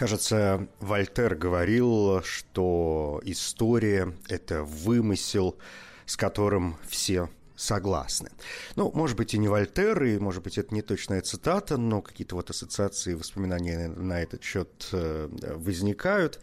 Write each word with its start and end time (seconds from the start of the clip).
Кажется, 0.00 0.66
Вольтер 0.78 1.34
говорил, 1.34 2.22
что 2.22 3.20
история– 3.22 4.14
это 4.30 4.62
вымысел, 4.62 5.58
с 6.06 6.16
которым 6.16 6.78
все 6.88 7.28
согласны. 7.54 8.30
Ну, 8.76 8.90
может 8.94 9.18
быть, 9.18 9.34
и 9.34 9.38
не 9.38 9.48
Вольтер, 9.48 10.02
и, 10.04 10.18
может 10.18 10.42
быть, 10.42 10.56
это 10.56 10.74
не 10.74 10.80
точная 10.80 11.20
цитата, 11.20 11.76
но 11.76 12.00
какие-то 12.00 12.34
вот 12.34 12.48
ассоциации, 12.48 13.12
воспоминания 13.12 13.88
на 13.88 14.22
этот 14.22 14.42
счет 14.42 14.88
э, 14.92 15.28
возникают. 15.56 16.40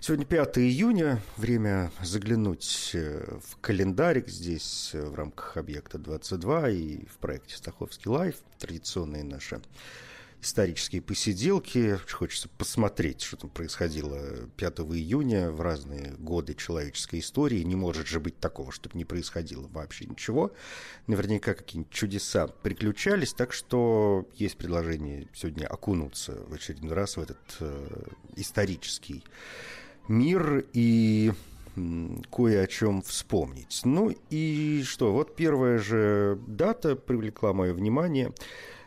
Сегодня 0.00 0.24
5 0.24 0.56
июня, 0.60 1.20
время 1.36 1.92
заглянуть 2.00 2.92
э, 2.94 3.36
в 3.38 3.60
календарик 3.60 4.30
здесь 4.30 4.92
э, 4.94 5.04
в 5.04 5.14
рамках 5.14 5.58
объекта 5.58 5.98
22 5.98 6.70
и 6.70 7.04
в 7.04 7.18
проекте 7.18 7.54
«Стаховский 7.54 8.10
лайф», 8.10 8.36
традиционные 8.58 9.24
наши 9.24 9.60
исторические 10.44 11.02
посиделки. 11.02 11.98
Хочется 12.10 12.48
посмотреть, 12.48 13.22
что 13.22 13.36
там 13.36 13.50
происходило 13.50 14.20
5 14.56 14.80
июня 14.80 15.50
в 15.50 15.60
разные 15.60 16.12
годы 16.18 16.54
человеческой 16.54 17.20
истории. 17.20 17.62
Не 17.62 17.76
может 17.76 18.06
же 18.06 18.20
быть 18.20 18.38
такого, 18.38 18.70
чтобы 18.70 18.96
не 18.96 19.04
происходило 19.04 19.66
вообще 19.68 20.06
ничего. 20.06 20.52
Наверняка 21.06 21.54
какие-нибудь 21.54 21.92
чудеса 21.92 22.46
приключались, 22.46 23.32
так 23.32 23.52
что 23.52 24.28
есть 24.34 24.56
предложение 24.56 25.28
сегодня 25.34 25.66
окунуться 25.66 26.38
в 26.46 26.54
очередной 26.54 26.92
раз 26.92 27.16
в 27.16 27.22
этот 27.22 27.38
э, 27.60 28.04
исторический 28.36 29.24
мир 30.08 30.64
и 30.72 31.32
кое 32.30 32.62
о 32.62 32.66
чем 32.68 33.02
вспомнить. 33.02 33.80
Ну 33.84 34.14
и 34.30 34.82
что, 34.86 35.12
вот 35.12 35.34
первая 35.34 35.78
же 35.78 36.38
дата 36.46 36.94
привлекла 36.94 37.52
мое 37.52 37.72
внимание– 37.72 38.32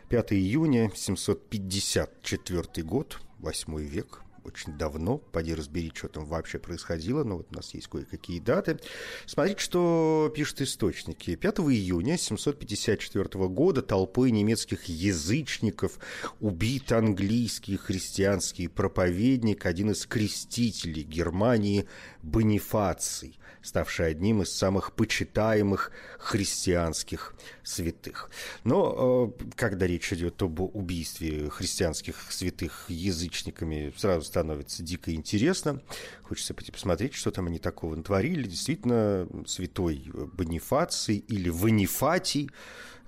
5 0.08 0.32
июня 0.32 0.90
754 0.94 2.82
год, 2.82 3.20
8 3.40 3.78
век, 3.78 4.22
очень 4.48 4.76
давно. 4.76 5.18
Поди 5.18 5.54
разбери, 5.54 5.92
что 5.94 6.08
там 6.08 6.26
вообще 6.26 6.58
происходило. 6.58 7.24
Но 7.24 7.38
вот 7.38 7.48
у 7.50 7.54
нас 7.54 7.74
есть 7.74 7.88
кое-какие 7.88 8.40
даты. 8.40 8.78
Смотрите, 9.26 9.60
что 9.60 10.32
пишут 10.34 10.62
источники. 10.62 11.36
5 11.36 11.58
июня 11.60 12.18
754 12.18 13.48
года 13.48 13.82
толпой 13.82 14.30
немецких 14.30 14.84
язычников 14.84 15.98
убит 16.40 16.92
английский 16.92 17.76
христианский 17.76 18.68
проповедник, 18.68 19.66
один 19.66 19.90
из 19.90 20.06
крестителей 20.06 21.02
Германии 21.02 21.86
Бонифаций 22.22 23.38
ставший 23.62 24.08
одним 24.08 24.42
из 24.42 24.52
самых 24.52 24.92
почитаемых 24.92 25.92
христианских 26.18 27.34
святых. 27.62 28.30
Но 28.64 29.32
э, 29.38 29.44
когда 29.54 29.86
речь 29.86 30.12
идет 30.12 30.42
об 30.42 30.60
убийстве 30.60 31.50
христианских 31.50 32.16
святых 32.30 32.86
язычниками, 32.88 33.92
сразу 33.96 34.22
становится 34.38 34.82
дико 34.82 35.14
интересно. 35.14 35.80
Хочется 36.22 36.54
пойти 36.54 36.72
посмотреть, 36.72 37.14
что 37.14 37.30
там 37.30 37.46
они 37.46 37.58
такого 37.58 37.94
натворили. 37.94 38.48
Действительно, 38.48 39.28
святой 39.46 40.10
Бонифаций 40.32 41.18
или 41.28 41.48
Ванифатий– 41.48 42.50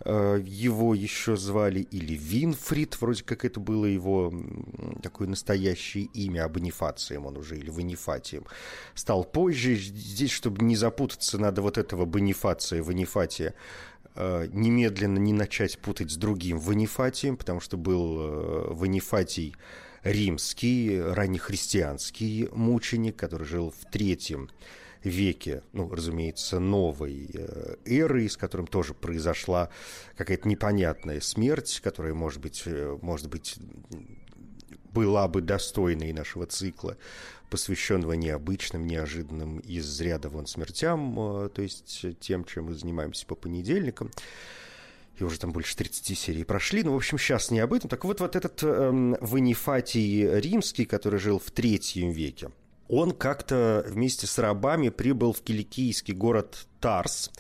Э, 0.03 0.41
его 0.43 0.95
еще 0.95 1.37
звали, 1.37 1.81
или 1.81 2.15
Винфрид, 2.15 2.99
вроде 3.01 3.23
как 3.23 3.45
это 3.45 3.61
было 3.61 3.85
его 3.85 4.33
такое 5.03 5.29
настоящее 5.29 6.05
имя, 6.15 6.45
а 6.45 6.49
Бонифацием 6.49 7.27
он 7.27 7.37
уже, 7.37 7.59
или 7.59 7.71
Ванифатием, 7.71 8.45
стал 8.95 9.25
позже. 9.25 9.75
Здесь, 9.75 10.31
чтобы 10.31 10.65
не 10.65 10.77
запутаться, 10.77 11.39
надо 11.39 11.61
вот 11.61 11.77
этого 11.77 12.07
Бонифация, 12.07 12.83
Ванифатия 12.83 13.55
э, 14.15 14.47
немедленно 14.51 15.19
не 15.19 15.35
начать 15.35 15.79
путать 15.79 16.11
с 16.11 16.17
другим 16.17 16.59
Ванифатием, 16.59 17.37
потому 17.37 17.61
что 17.61 17.77
был 17.77 18.21
э, 18.21 18.73
Ванифатий 18.73 19.55
римский, 20.03 21.01
раннехристианский 21.01 22.49
мученик, 22.53 23.17
который 23.17 23.47
жил 23.47 23.71
в 23.71 23.91
третьем 23.91 24.51
веке, 25.03 25.63
ну, 25.73 25.91
разумеется, 25.91 26.61
новой 26.61 27.31
э, 27.33 27.77
эры, 27.87 28.29
с 28.29 28.37
которым 28.37 28.67
тоже 28.67 28.95
произошла 28.95 29.71
какая-то 30.17 30.47
непонятная 30.49 31.21
смерть, 31.21 31.81
которая, 31.83 32.13
может 32.13 32.41
быть, 32.41 32.63
э, 32.67 32.99
может 33.01 33.29
быть, 33.29 33.57
была 34.93 35.27
бы 35.29 35.41
достойной 35.41 36.13
нашего 36.13 36.47
цикла, 36.47 36.97
посвященного 37.49 38.13
необычным, 38.13 38.87
неожиданным 38.87 39.59
из 39.61 40.01
ряда 40.01 40.29
вон 40.29 40.47
смертям, 40.47 41.19
э, 41.19 41.49
то 41.49 41.63
есть 41.63 42.05
тем, 42.21 42.45
чем 42.45 42.67
мы 42.67 42.75
занимаемся 42.75 43.27
по 43.27 43.35
понедельникам 43.35 44.11
и 45.17 45.25
уже 45.25 45.39
там 45.39 45.53
больше 45.53 45.77
30 45.77 46.19
серий 46.19 46.45
прошли. 46.45 46.83
Ну, 46.83 46.93
в 46.93 46.97
общем, 46.97 47.19
сейчас 47.19 47.51
не 47.51 47.61
об 47.61 47.73
этом. 47.73 47.91
Так 47.91 48.05
вот, 48.05 48.21
вот 48.21 48.37
этот 48.37 48.63
эм, 48.63 49.17
Ванифатий 49.21 50.41
Римский, 50.41 50.85
который 50.85 51.21
жил 51.21 51.39
в 51.39 51.51
третьем 51.51 52.11
веке, 52.11 52.51
он 52.89 53.13
как-то 53.13 53.85
вместе 53.89 54.27
с 54.27 54.39
рабами 54.39 54.89
прибыл 54.89 55.33
в 55.33 55.43
киликийский 55.43 56.15
город 56.15 56.67
Тарс, 56.81 57.31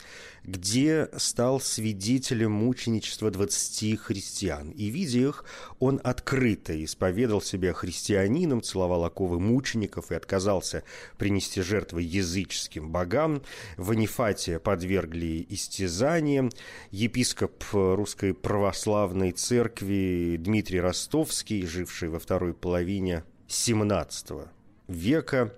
где 0.44 1.08
стал 1.16 1.60
свидетелем 1.60 2.52
мученичества 2.52 3.30
20 3.30 3.98
христиан. 4.00 4.70
И, 4.70 4.86
видя 4.86 5.18
их, 5.18 5.44
он 5.78 6.00
открыто 6.02 6.84
исповедал 6.84 7.40
себя 7.40 7.72
христианином, 7.72 8.62
целовал 8.62 9.04
оковы 9.04 9.38
мучеников 9.40 10.10
и 10.10 10.14
отказался 10.14 10.82
принести 11.18 11.62
жертвы 11.62 12.02
языческим 12.02 12.90
богам. 12.90 13.42
Ванифатия 13.76 14.58
подвергли 14.58 15.46
истязаниям. 15.48 16.50
Епископ 16.90 17.62
русской 17.72 18.34
православной 18.34 19.32
церкви 19.32 20.36
Дмитрий 20.38 20.80
Ростовский, 20.80 21.66
живший 21.66 22.08
во 22.08 22.18
второй 22.18 22.54
половине 22.54 23.24
XVII 23.48 24.48
века 24.88 25.52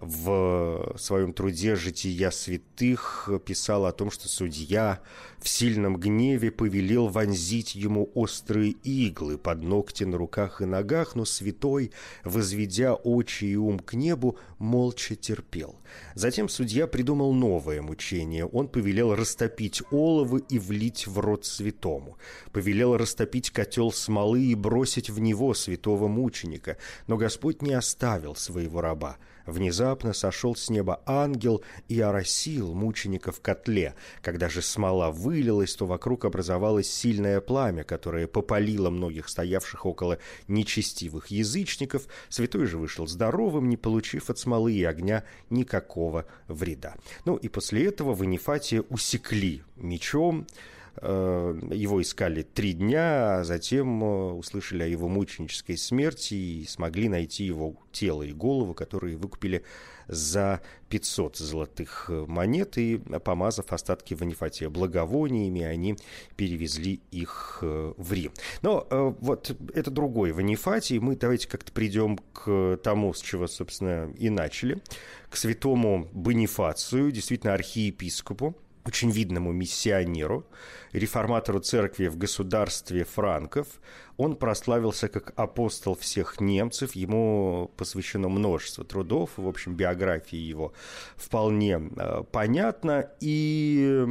в 0.00 0.96
своем 0.98 1.32
труде 1.32 1.76
«Жития 1.76 2.30
святых» 2.30 3.28
писал 3.44 3.86
о 3.86 3.92
том, 3.92 4.10
что 4.10 4.28
судья 4.28 5.00
в 5.38 5.48
сильном 5.48 5.96
гневе 5.96 6.50
повелел 6.50 7.08
вонзить 7.08 7.74
ему 7.74 8.10
острые 8.14 8.72
иглы 8.82 9.38
под 9.38 9.62
ногти 9.62 10.04
на 10.04 10.16
руках 10.16 10.60
и 10.60 10.64
ногах, 10.64 11.14
но 11.14 11.24
святой, 11.24 11.92
возведя 12.24 12.94
очи 12.94 13.44
и 13.44 13.56
ум 13.56 13.78
к 13.78 13.94
небу, 13.94 14.38
молча 14.58 15.14
терпел. 15.14 15.76
Затем 16.14 16.48
судья 16.48 16.86
придумал 16.86 17.32
новое 17.32 17.82
мучение. 17.82 18.46
Он 18.46 18.68
повелел 18.68 19.14
растопить 19.14 19.82
оловы 19.90 20.42
и 20.48 20.58
влить 20.58 21.06
в 21.06 21.18
рот 21.18 21.44
святому. 21.44 22.18
Повелел 22.52 22.96
растопить 22.96 23.50
котел 23.50 23.92
смолы 23.92 24.42
и 24.42 24.54
бросить 24.54 25.10
в 25.10 25.20
него 25.20 25.54
святого 25.54 26.08
мученика. 26.08 26.78
Но 27.06 27.16
Господь 27.16 27.62
не 27.62 27.74
оставил 27.74 28.34
своего 28.34 28.80
раба– 28.80 29.18
Внезапно 29.46 30.12
сошел 30.12 30.56
с 30.56 30.70
неба 30.70 31.02
ангел 31.06 31.62
и 31.88 32.00
оросил 32.00 32.74
мученика 32.74 33.30
в 33.32 33.40
котле. 33.40 33.94
Когда 34.22 34.48
же 34.48 34.62
смола 34.62 35.10
вылилась, 35.10 35.74
то 35.74 35.86
вокруг 35.86 36.24
образовалось 36.24 36.90
сильное 36.90 37.40
пламя, 37.40 37.84
которое 37.84 38.26
попалило 38.26 38.90
многих 38.90 39.28
стоявших 39.28 39.84
около 39.86 40.18
нечестивых 40.48 41.28
язычников. 41.28 42.06
Святой 42.28 42.66
же 42.66 42.78
вышел 42.78 43.06
здоровым, 43.06 43.68
не 43.68 43.76
получив 43.76 44.30
от 44.30 44.38
смолы 44.38 44.72
и 44.72 44.84
огня 44.84 45.24
никакого 45.50 46.26
вреда. 46.48 46.94
Ну 47.24 47.36
и 47.36 47.48
после 47.48 47.86
этого 47.86 48.14
Ванифатия 48.14 48.82
усекли 48.88 49.62
мечом, 49.76 50.46
его 51.02 52.00
искали 52.00 52.42
три 52.42 52.72
дня, 52.72 53.38
а 53.38 53.44
затем 53.44 54.02
э, 54.02 54.32
услышали 54.32 54.84
о 54.84 54.86
его 54.86 55.08
мученической 55.08 55.76
смерти 55.76 56.34
и 56.34 56.66
смогли 56.66 57.08
найти 57.08 57.44
его 57.44 57.76
тело 57.90 58.22
и 58.22 58.32
голову, 58.32 58.74
которые 58.74 59.16
выкупили 59.16 59.64
за 60.06 60.60
500 60.90 61.36
золотых 61.36 62.10
монет, 62.10 62.78
и, 62.78 62.98
помазав 62.98 63.72
остатки 63.72 64.14
Ванифатия 64.14 64.68
благовониями, 64.68 65.62
они 65.62 65.96
перевезли 66.36 67.00
их 67.10 67.58
э, 67.62 67.94
в 67.96 68.12
Рим. 68.12 68.32
Но 68.62 68.86
вот 69.20 69.56
это 69.74 69.90
другой 69.90 70.32
Ванифатий. 70.32 70.98
Мы 70.98 71.16
давайте 71.16 71.48
как-то 71.48 71.72
придем 71.72 72.18
к 72.32 72.78
тому, 72.82 73.14
с 73.14 73.20
чего, 73.20 73.46
собственно, 73.46 74.12
и 74.16 74.30
начали, 74.30 74.80
к 75.30 75.36
святому 75.36 76.08
Бонифацию, 76.12 77.10
действительно 77.10 77.54
архиепископу, 77.54 78.54
очень 78.86 79.10
видному 79.10 79.52
миссионеру, 79.52 80.46
реформатору 80.92 81.60
церкви 81.60 82.08
в 82.08 82.16
государстве 82.16 83.04
франков. 83.04 83.66
Он 84.16 84.36
прославился 84.36 85.08
как 85.08 85.32
апостол 85.36 85.96
всех 85.96 86.40
немцев, 86.40 86.94
ему 86.94 87.70
посвящено 87.76 88.28
множество 88.28 88.84
трудов, 88.84 89.30
в 89.36 89.48
общем, 89.48 89.74
биография 89.74 90.38
его 90.40 90.72
вполне 91.16 91.90
э, 91.96 92.22
понятна, 92.30 93.10
и 93.20 94.04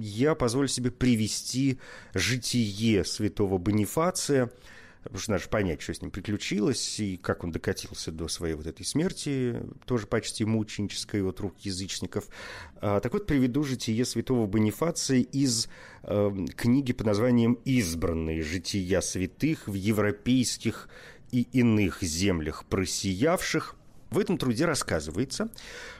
я 0.00 0.34
позволю 0.34 0.68
себе 0.68 0.90
привести 0.90 1.78
житие 2.14 3.04
святого 3.04 3.58
Бонифация– 3.58 4.50
потому 5.02 5.18
что 5.18 5.32
надо 5.32 5.48
понять, 5.48 5.82
что 5.82 5.94
с 5.94 6.02
ним 6.02 6.10
приключилось, 6.10 7.00
и 7.00 7.16
как 7.16 7.44
он 7.44 7.50
докатился 7.50 8.12
до 8.12 8.28
своей 8.28 8.54
вот 8.54 8.66
этой 8.66 8.84
смерти, 8.84 9.62
тоже 9.84 10.06
почти 10.06 10.44
мученической 10.44 11.22
от 11.22 11.40
рук 11.40 11.58
язычников. 11.60 12.28
А, 12.76 13.00
так 13.00 13.12
вот, 13.12 13.26
приведу 13.26 13.64
житие 13.64 14.04
святого 14.04 14.46
Бонифация 14.46 15.20
из 15.20 15.68
э, 16.02 16.30
книги 16.56 16.92
под 16.92 17.06
названием 17.06 17.58
«Избранные 17.64 18.42
жития 18.42 19.00
святых 19.00 19.66
в 19.66 19.74
европейских 19.74 20.88
и 21.30 21.42
иных 21.52 22.02
землях 22.02 22.64
просиявших». 22.66 23.76
В 24.10 24.18
этом 24.18 24.36
труде 24.36 24.66
рассказывается, 24.66 25.48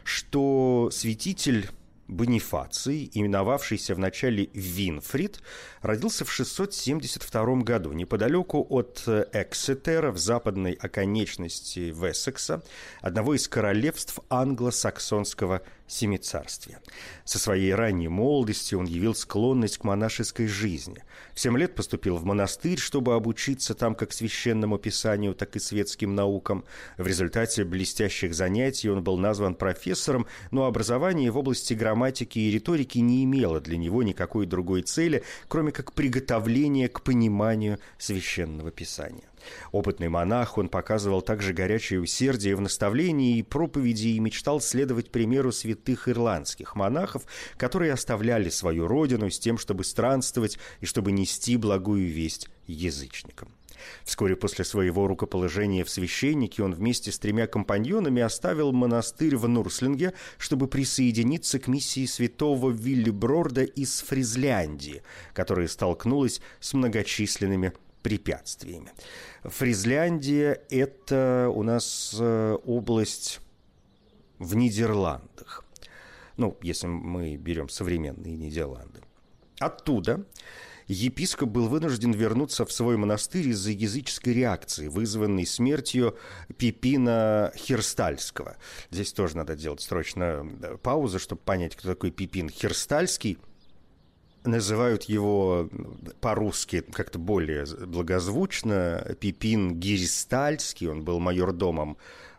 что 0.05 0.91
святитель 0.93 1.71
Бонифаций, 2.13 3.11
именовавшийся 3.13 3.95
вначале 3.95 4.49
Винфрид, 4.55 5.41
родился 5.81 6.25
в 6.25 6.31
672 6.31 7.57
году 7.63 7.93
неподалеку 7.93 8.65
от 8.69 9.03
Эксетера 9.33 10.13
в 10.13 10.19
западной 10.19 10.73
оконечности 10.73 11.93
Вессекса, 11.97 12.63
одного 13.01 13.35
из 13.35 13.49
королевств 13.49 14.21
англосаксонского 14.29 15.63
семицарствия. 15.87 16.81
Со 17.25 17.39
своей 17.39 17.75
ранней 17.75 18.09
молодости 18.09 18.75
он 18.75 18.87
явил 18.87 19.15
склонность 19.15 19.79
к 19.79 19.85
монашеской 19.85 20.47
жизни. 20.47 21.05
В 21.35 21.41
семь 21.41 21.59
лет 21.59 21.75
поступил 21.75 22.17
в 22.17 22.25
монастырь, 22.25 22.79
чтобы 22.79 23.15
обучиться 23.15 23.75
там 23.75 23.95
как 23.95 24.13
священному 24.13 24.79
писанию, 24.79 25.35
так 25.35 25.57
и 25.57 25.59
светским 25.59 26.15
наукам. 26.15 26.65
В 26.99 27.07
результате 27.07 27.65
блестящих 27.65 28.35
занятий 28.35 28.91
он 28.91 29.03
был 29.03 29.19
назван 29.19 29.55
профессором, 29.55 30.27
но 30.51 30.67
образование 30.67 31.31
в 31.31 31.39
области 31.39 31.75
грамматики 31.75 32.39
и 32.39 32.51
риторики 32.51 32.99
не 32.99 33.25
имело 33.25 33.61
для 33.61 33.77
него 33.77 34.03
никакой 34.03 34.47
другой 34.47 34.83
цели, 34.83 35.23
кроме 35.49 35.73
как 35.73 35.93
приготовления 35.93 36.89
к 36.89 37.03
пониманию 37.03 37.79
священного 37.99 38.71
писания. 38.71 39.32
Опытный 39.71 40.09
монах, 40.09 40.59
он 40.59 40.69
показывал 40.69 41.23
также 41.23 41.53
горячее 41.53 42.01
усердие 42.01 42.57
в 42.57 42.61
наставлении 42.61 43.39
и 43.39 43.43
проповеди 43.43 44.09
и 44.09 44.21
мечтал 44.21 44.61
следовать 44.61 45.11
примеру 45.11 45.53
святых 45.53 46.09
ирландских 46.09 46.77
монахов, 46.77 47.23
которые 47.57 47.93
оставляли 47.93 48.51
свою 48.51 48.87
родину 48.87 49.31
с 49.31 49.39
тем, 49.39 49.59
чтобы 49.59 49.85
странствовать 49.85 50.59
и 50.81 50.87
чтобы 50.87 51.13
нести 51.13 51.57
благую 51.57 52.09
весть 52.09 52.49
язычникам. 52.67 53.49
Вскоре 54.05 54.37
после 54.37 54.65
своего 54.65 55.07
рукоположения 55.07 55.85
в 55.85 55.91
священники 55.91 56.61
он 56.61 56.75
вместе 56.75 57.13
с 57.13 57.19
тремя 57.19 57.47
компаньонами 57.47 58.23
оставил 58.23 58.73
монастырь 58.73 59.37
в 59.37 59.49
Нурслинге, 59.49 60.15
чтобы 60.39 60.69
присоединиться 60.69 61.59
к 61.59 61.69
миссии 61.69 62.07
святого 62.07 62.71
Виллиброрда 62.71 63.63
из 63.63 64.01
Фризляндии, 64.03 65.03
которая 65.35 65.69
столкнулась 65.69 66.41
с 66.61 66.75
многочисленными 66.75 67.73
препятствиями. 68.03 68.93
Фризляндия– 69.45 70.61
это 70.71 71.51
у 71.55 71.63
нас 71.63 72.17
э, 72.19 72.59
область 72.65 73.41
в 74.39 74.55
Нидерландах. 74.57 75.65
Ну, 76.37 76.57
если 76.63 76.87
мы 76.87 77.37
берем 77.37 77.69
современные 77.69 78.37
Нидерланды. 78.37 79.01
Оттуда 79.59 80.25
епископ 80.89 81.49
был 81.49 81.69
вынужден 81.69 82.13
вернуться 82.13 82.65
в 82.65 82.73
свой 82.73 82.97
монастырь 82.97 83.49
из-за 83.49 83.71
языческой 83.71 84.35
реакции, 84.35 84.89
вызванной 84.89 85.47
смертью 85.47 86.19
Пипина 86.57 87.53
Херстальского. 87.57 88.57
Здесь 88.91 89.13
тоже 89.13 89.37
надо 89.37 89.55
делать 89.55 89.81
срочно 89.81 90.47
паузу, 90.83 91.19
чтобы 91.19 91.41
понять, 91.43 91.77
кто 91.77 91.89
такой 91.89 92.11
Пипин 92.11 92.49
Херстальский– 92.49 93.39
называют 94.45 95.05
его 95.05 95.69
по-русски 96.21 96.81
как-то 96.81 97.19
более 97.19 97.65
благозвучно 97.87 99.17
Пипин 99.21 99.79
Гиристальский, 99.79 100.89
он 100.89 101.05
был 101.05 101.21
майордомом 101.21 101.97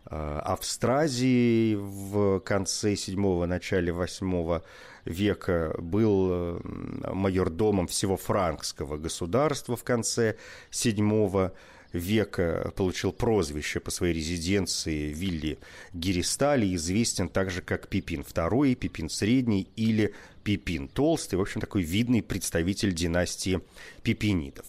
э, 0.10 0.40
Австразии 0.44 1.76
в 1.76 2.40
конце 2.40 2.94
7-го, 2.94 3.46
начале 3.46 3.92
8 3.92 4.62
века, 5.06 5.76
был 5.80 6.62
майордомом 6.64 7.88
всего 7.88 8.18
франкского 8.18 8.98
государства 8.98 9.76
в 9.76 9.84
конце 9.84 10.38
7 10.72 11.50
века 11.94 12.74
получил 12.75 13.13
прозвище 13.13 13.80
по 13.80 13.92
своей 13.92 14.13
резиденции 14.13 15.13
Вилли 15.13 15.60
Гиристали, 15.94 16.75
известен 16.75 17.30
также 17.30 17.62
как 17.62 17.88
Пипин 17.88 18.22
II, 18.22 18.75
Пипин 18.75 19.10
Средний 19.10 19.68
или 19.75 20.13
Пипин 20.44 20.88
Толстый, 20.90 21.36
в 21.36 21.42
общем, 21.42 21.62
такой 21.62 21.84
видный 21.84 22.22
представитель 22.22 22.94
династии 22.94 23.62
пипинидов. 24.01 24.66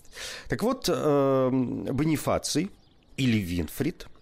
Так 0.49 0.63
вот, 0.63 0.89
э, 0.89 1.51
Бонифаций 1.51 2.71
или 3.17 3.39
Винфрид– 3.39 4.07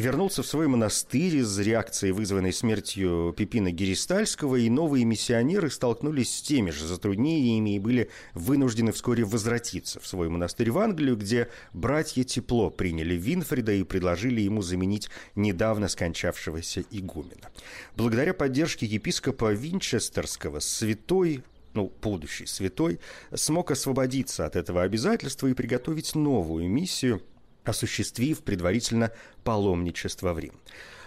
вернулся 0.00 0.42
в 0.42 0.46
свой 0.46 0.68
монастырь 0.68 1.36
из 1.36 1.58
реакции, 1.58 2.10
вызванной 2.10 2.52
смертью 2.52 3.34
Пипина 3.36 3.72
Геристальского, 3.72 4.56
и 4.56 4.68
новые 4.68 5.04
миссионеры 5.04 5.70
столкнулись 5.70 6.36
с 6.36 6.42
теми 6.42 6.70
же 6.70 6.86
затруднениями 6.86 7.76
и 7.76 7.78
были 7.78 8.10
вынуждены 8.34 8.92
вскоре 8.92 9.24
возвратиться 9.24 9.98
в 9.98 10.06
свой 10.06 10.28
монастырь 10.28 10.70
в 10.70 10.78
Англию, 10.78 11.16
где 11.16 11.48
братья 11.72 12.24
тепло 12.24 12.70
приняли 12.70 13.14
Винфрида 13.14 13.72
и 13.72 13.84
предложили 13.84 14.42
ему 14.42 14.62
заменить 14.62 15.08
недавно 15.34 15.88
скончавшегося 15.88 16.84
игумена. 16.90 17.50
Благодаря 17.96 18.34
поддержке 18.34 18.86
епископа 18.86 19.52
Винчестерского 19.52 20.60
святой 20.60 21.42
ну, 21.72 21.92
будущий 22.00 22.46
святой, 22.46 23.00
смог 23.34 23.70
освободиться 23.70 24.46
от 24.46 24.56
этого 24.56 24.82
обязательства 24.82 25.46
и 25.46 25.52
приготовить 25.52 26.14
новую 26.14 26.70
миссию– 26.70 27.22
осуществив 27.66 28.42
предварительно 28.42 29.12
паломничество 29.44 30.32
в 30.32 30.38
Рим. 30.38 30.54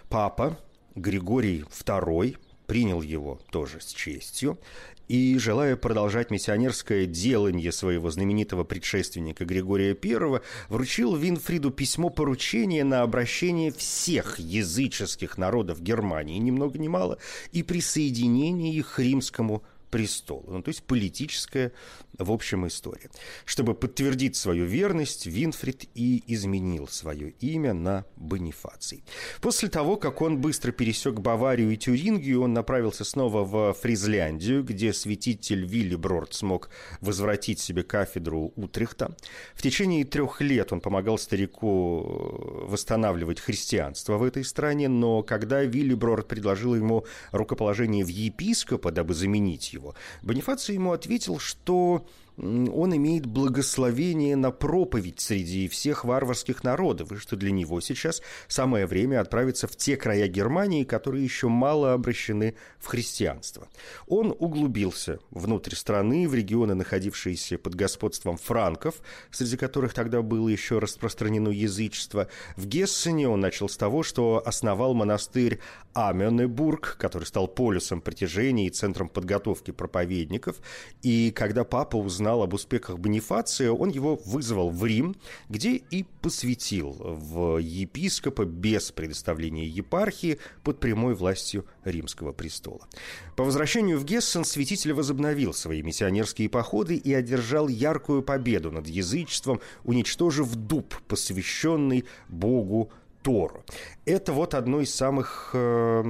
Папа 0.10 0.60
Григорий 0.96 1.66
II 1.70 2.38
принял 2.68 3.02
его 3.02 3.40
тоже 3.52 3.82
с 3.82 3.88
честью 3.88 4.60
и, 5.08 5.40
желая 5.40 5.76
продолжать 5.76 6.30
миссионерское 6.30 7.08
делание 7.08 7.72
своего 7.72 8.12
знаменитого 8.12 8.64
предшественника 8.64 9.44
Григория 9.44 9.98
I, 10.02 10.42
вручил 10.70 11.16
Винфриду 11.16 11.72
письмо 11.72 12.12
поручения 12.12 12.84
на 12.84 13.02
обращение 13.02 13.72
всех 13.72 14.38
языческих 14.38 15.40
народов 15.40 15.82
Германии, 15.82 16.38
ни 16.38 16.52
много 16.52 16.78
ни 16.78 16.88
мало, 16.88 17.18
и 17.52 17.64
присоединение 17.64 18.72
их 18.72 18.96
к 18.96 19.00
римскому 19.00 19.64
престолу. 19.90 20.46
Ну, 20.48 20.62
то 20.62 20.70
есть 20.70 20.84
политическая, 20.84 21.72
в 22.18 22.32
общем, 22.32 22.68
история. 22.68 23.10
Чтобы 23.46 23.74
подтвердить 23.74 24.36
свою 24.36 24.66
верность, 24.66 25.26
Винфрид 25.26 25.86
и 25.96 26.24
изменил 26.28 26.88
свое 26.88 27.32
имя 27.40 27.74
на 27.74 28.06
Бонифаций. 28.16 29.04
После 29.42 29.70
того, 29.70 29.98
как 29.98 30.22
он 30.22 30.40
быстро 30.40 30.72
пересек 30.72 31.20
Баварию 31.20 31.72
и 31.72 31.78
Тюрингию, 31.78 32.42
он 32.42 32.54
направился 32.54 33.04
снова 33.04 33.44
в 33.44 33.74
Фризляндию, 33.74 34.64
где 34.64 34.94
святитель 34.94 35.66
Вилли 35.66 35.96
Брорд 35.96 36.34
смог 36.34 36.70
возвратить 37.02 37.60
себе 37.60 37.84
кафедру 37.84 38.54
Утрехта. 38.56 39.16
В 39.54 39.62
течение 39.62 40.06
трех 40.06 40.42
лет 40.42 40.72
он 40.72 40.82
помогал 40.82 41.18
старику 41.18 42.02
э, 42.02 42.66
восстанавливать 42.68 43.40
христианство 43.40 44.18
в 44.18 44.24
этой 44.24 44.44
стране, 44.44 44.88
но 44.88 45.24
когда 45.24 45.64
Вилли 45.64 45.94
Брорд 45.94 46.28
предложил 46.28 46.76
ему 46.76 47.06
рукоположение 47.32 48.04
в 48.04 48.10
епископа, 48.10 48.92
дабы 48.92 49.14
заменить 49.14 49.74
его, 49.80 49.96
Бонифаций 50.22 50.76
ему 50.76 50.92
ответил, 50.92 51.40
что 51.40 52.06
он 52.42 52.96
имеет 52.96 53.26
благословение 53.26 54.36
на 54.36 54.52
проповедь 54.52 55.20
среди 55.20 55.68
всех 55.68 56.06
варварских 56.06 56.64
народов, 56.64 57.12
и 57.12 57.18
что 57.18 57.36
для 57.36 57.52
него 57.52 57.82
сейчас 57.82 58.22
самое 58.48 58.86
время 58.86 59.20
отправиться 59.20 59.68
в 59.68 59.76
те 59.76 59.98
края 59.98 60.28
Германии, 60.28 60.84
которые 60.84 61.24
еще 61.24 61.50
мало 61.50 61.94
обращены 61.94 62.56
в 62.80 62.88
христианство. 62.88 63.68
Он 64.08 64.34
углубился 64.38 65.20
внутрь 65.32 65.76
страны, 65.76 66.28
в 66.28 66.34
регионы, 66.34 66.76
находившиеся 66.76 67.58
под 67.58 67.76
господством 67.76 68.38
франков, 68.38 68.96
среди 69.32 69.58
которых 69.58 69.94
тогда 69.94 70.22
было 70.22 70.48
еще 70.48 70.80
распространено 70.80 71.50
язычество. 71.50 72.30
В 72.56 72.66
Гессене 72.68 73.28
он 73.28 73.42
начал 73.42 73.68
с 73.68 73.76
того, 73.76 74.04
что 74.04 74.42
основал 74.46 74.94
монастырь 74.94 75.60
Аменебург, 75.94 76.96
который 77.00 77.26
стал 77.26 77.48
полюсом 77.48 78.00
притяжения 78.02 78.68
и 78.68 78.70
центром 78.70 79.10
подготовки 79.10 79.72
проповедников, 79.72 80.58
и 81.02 81.32
когда 81.32 81.64
папа 81.64 81.98
узнал, 81.98 82.29
узнал 82.30 82.44
об 82.44 82.54
успехах 82.54 83.00
Бонифация, 83.00 83.72
он 83.72 83.90
его 83.90 84.20
вызвал 84.26 84.70
в 84.70 84.86
Рим, 84.86 85.16
где 85.50 85.82
и 85.92 86.06
посвятил 86.22 86.92
в 87.00 87.58
епископа 87.58 88.46
без 88.46 88.92
предоставления 88.92 89.66
епархии 89.66 90.38
под 90.64 90.80
прямой 90.80 91.16
властью 91.16 91.66
римского 91.84 92.32
престола. 92.32 92.88
По 93.36 93.44
возвращению 93.44 93.98
в 93.98 94.06
Гессен 94.06 94.46
святитель 94.46 94.94
возобновил 94.94 95.54
свои 95.54 95.82
миссионерские 95.82 96.50
походы 96.50 96.96
и 96.96 97.14
одержал 97.14 97.68
яркую 97.68 98.22
победу 98.22 98.72
над 98.72 98.88
язычеством, 98.88 99.60
уничтожив 99.84 100.54
дуб, 100.56 100.94
посвященный 101.08 102.06
Богу 102.28 102.92
Тору. 103.24 103.64
Это 104.06 104.34
вот 104.34 104.54
одно 104.54 104.82
из 104.82 104.94
самых 104.94 105.52
э, 105.54 106.02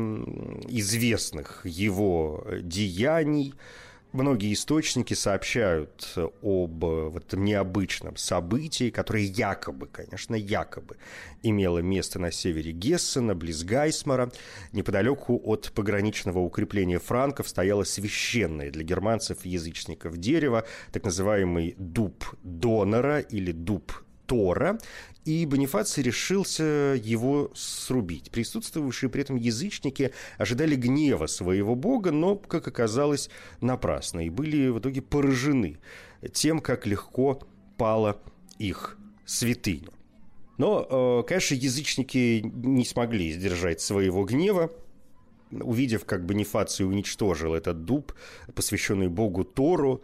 известных 0.68 1.66
его 1.66 2.46
деяний. 2.62 3.54
Многие 4.12 4.54
источники 4.54 5.14
сообщают 5.14 6.18
об 6.42 6.84
вот 6.84 7.26
этом 7.26 7.46
необычном 7.46 8.18
событии, 8.18 8.90
которое 8.90 9.24
якобы, 9.24 9.86
конечно, 9.86 10.34
якобы 10.34 10.98
имело 11.44 11.78
место 11.78 12.18
на 12.18 12.32
севере 12.32 12.72
Гессена, 12.72 13.36
близ 13.36 13.64
Гайсмара. 13.64 14.32
Неподалеку 14.72 15.40
от 15.46 15.72
пограничного 15.76 16.40
укрепления 16.40 16.98
франков 16.98 17.48
стояло 17.48 17.84
священное 17.84 18.72
для 18.72 18.84
германцев 18.84 19.46
и 19.46 19.50
язычников 19.50 20.18
дерево, 20.18 20.66
так 20.92 21.04
называемый 21.04 21.76
дуб 21.78 22.24
Донора 22.42 23.20
или 23.20 23.52
дуб 23.52 23.94
Тора, 24.30 24.78
и 25.26 25.46
Бонифаций 25.48 26.04
решился 26.04 26.64
его 27.04 27.52
срубить. 27.56 28.30
Присутствовавшие 28.30 29.10
при 29.10 29.24
этом 29.24 29.36
язычники 29.36 30.12
ожидали 30.38 30.76
гнева 30.76 31.26
своего 31.26 31.76
бога, 31.76 32.12
но, 32.12 32.36
как 32.36 32.68
оказалось, 32.68 33.30
напрасно, 33.60 34.26
и 34.26 34.30
были 34.30 34.70
в 34.70 34.80
итоге 34.80 35.02
поражены 35.02 35.80
тем, 36.32 36.60
как 36.60 36.86
легко 36.86 37.42
пала 37.78 38.22
их 38.60 38.98
святыня. 39.26 39.90
Но, 40.60 40.86
э, 40.90 41.28
конечно, 41.28 41.56
язычники 41.56 42.42
не 42.44 42.86
смогли 42.86 43.32
сдержать 43.32 43.82
своего 43.82 44.26
гнева, 44.26 44.72
увидев, 45.52 46.06
как 46.06 46.26
Бонифаций 46.26 46.86
уничтожил 46.86 47.56
этот 47.56 47.86
дуб, 47.86 48.14
посвященный 48.54 49.08
богу 49.08 49.44
Тору, 49.44 50.04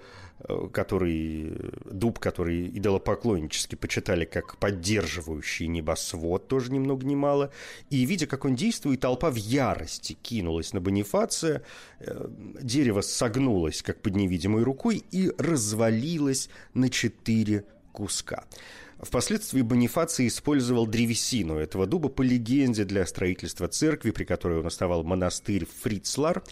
который, 0.74 1.54
дуб, 1.86 2.20
который 2.20 2.68
идолопоклоннически 2.68 3.76
почитали 3.76 4.26
как 4.26 4.58
поддерживающий 4.58 5.68
небосвод, 5.68 6.48
тоже 6.48 6.72
ни 6.72 6.80
много 6.80 7.06
ни 7.06 7.16
мало. 7.16 7.52
И, 7.90 8.06
видя, 8.06 8.28
как 8.28 8.46
он 8.46 8.56
действует, 8.56 9.00
толпа 9.00 9.32
в 9.32 9.36
ярости 9.36 10.14
кинулась 10.14 10.74
на 10.74 10.82
Бонифация, 10.82 11.64
э, 12.00 12.28
дерево 12.62 13.02
согнулось, 13.02 13.82
как 13.82 14.02
под 14.02 14.16
невидимой 14.16 14.64
рукой, 14.64 15.04
и 15.12 15.32
развалилось 15.38 16.50
на 16.74 16.90
четыре 16.90 17.64
куска. 17.92 18.46
Впоследствии 19.00 19.62
Бонифаций 19.62 20.28
использовал 20.28 20.88
древесину 20.88 21.58
этого 21.58 21.86
дуба 21.86 22.08
по 22.10 22.22
легенде 22.22 22.86
для 22.86 23.06
строительства 23.06 23.68
церкви, 23.68 24.12
при 24.12 24.24
которой 24.24 24.60
он 24.60 24.68
оставал 24.68 25.04
монастырь 25.04 25.68
Фрицлар, 25.82 26.44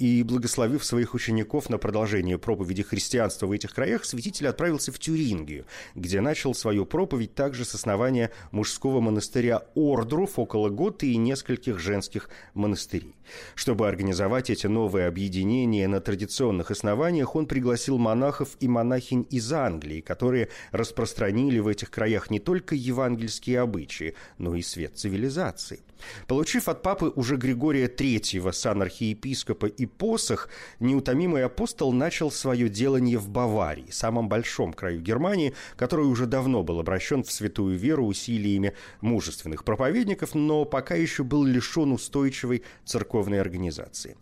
и, 0.00 0.22
благословив 0.22 0.82
своих 0.82 1.12
учеников 1.14 1.68
на 1.68 1.76
продолжение 1.76 2.38
проповеди 2.38 2.82
христианства 2.82 3.46
в 3.46 3.52
этих 3.52 3.74
краях, 3.74 4.06
святитель 4.06 4.48
отправился 4.48 4.92
в 4.92 4.98
Тюрингию, 4.98 5.66
где 5.94 6.22
начал 6.22 6.54
свою 6.54 6.86
проповедь 6.86 7.34
также 7.34 7.66
с 7.66 7.74
основания 7.74 8.30
мужского 8.50 9.00
монастыря 9.00 9.62
Ордров 9.74 10.38
около 10.38 10.70
Готы 10.70 11.12
и 11.12 11.18
нескольких 11.18 11.78
женских 11.78 12.30
монастырей. 12.54 13.14
Чтобы 13.54 13.86
организовать 13.86 14.48
эти 14.48 14.66
новые 14.66 15.06
объединения 15.06 15.86
на 15.86 16.00
традиционных 16.00 16.70
основаниях, 16.70 17.36
он 17.36 17.46
пригласил 17.46 17.98
монахов 17.98 18.56
и 18.58 18.68
монахинь 18.68 19.26
из 19.28 19.52
Англии, 19.52 20.00
которые 20.00 20.48
распространили 20.72 21.58
в 21.58 21.68
этих 21.68 21.90
краях 21.90 22.30
не 22.30 22.40
только 22.40 22.74
евангельские 22.74 23.60
обычаи, 23.60 24.14
но 24.38 24.54
и 24.54 24.62
свет 24.62 24.96
цивилизации. 24.96 25.80
Получив 26.26 26.68
от 26.68 26.82
папы 26.82 27.12
уже 27.14 27.36
Григория 27.36 27.86
III 27.86 28.52
сан 28.52 28.82
архиепископа 28.82 29.66
и 29.66 29.86
посох, 29.86 30.48
неутомимый 30.78 31.44
апостол 31.44 31.92
начал 31.92 32.30
свое 32.30 32.68
делание 32.68 33.18
в 33.18 33.28
Баварии, 33.28 33.90
самом 33.90 34.28
большом 34.28 34.72
краю 34.72 35.00
Германии, 35.00 35.54
который 35.76 36.06
уже 36.06 36.26
давно 36.26 36.62
был 36.62 36.80
обращен 36.80 37.22
в 37.22 37.32
святую 37.32 37.76
веру 37.76 38.06
усилиями 38.06 38.74
мужественных 39.00 39.64
проповедников, 39.64 40.34
но 40.34 40.64
пока 40.64 40.94
еще 40.94 41.24
был 41.24 41.44
лишен 41.44 41.92
устойчивой 41.92 42.62
церковной 42.84 43.40
организации. 43.40 44.16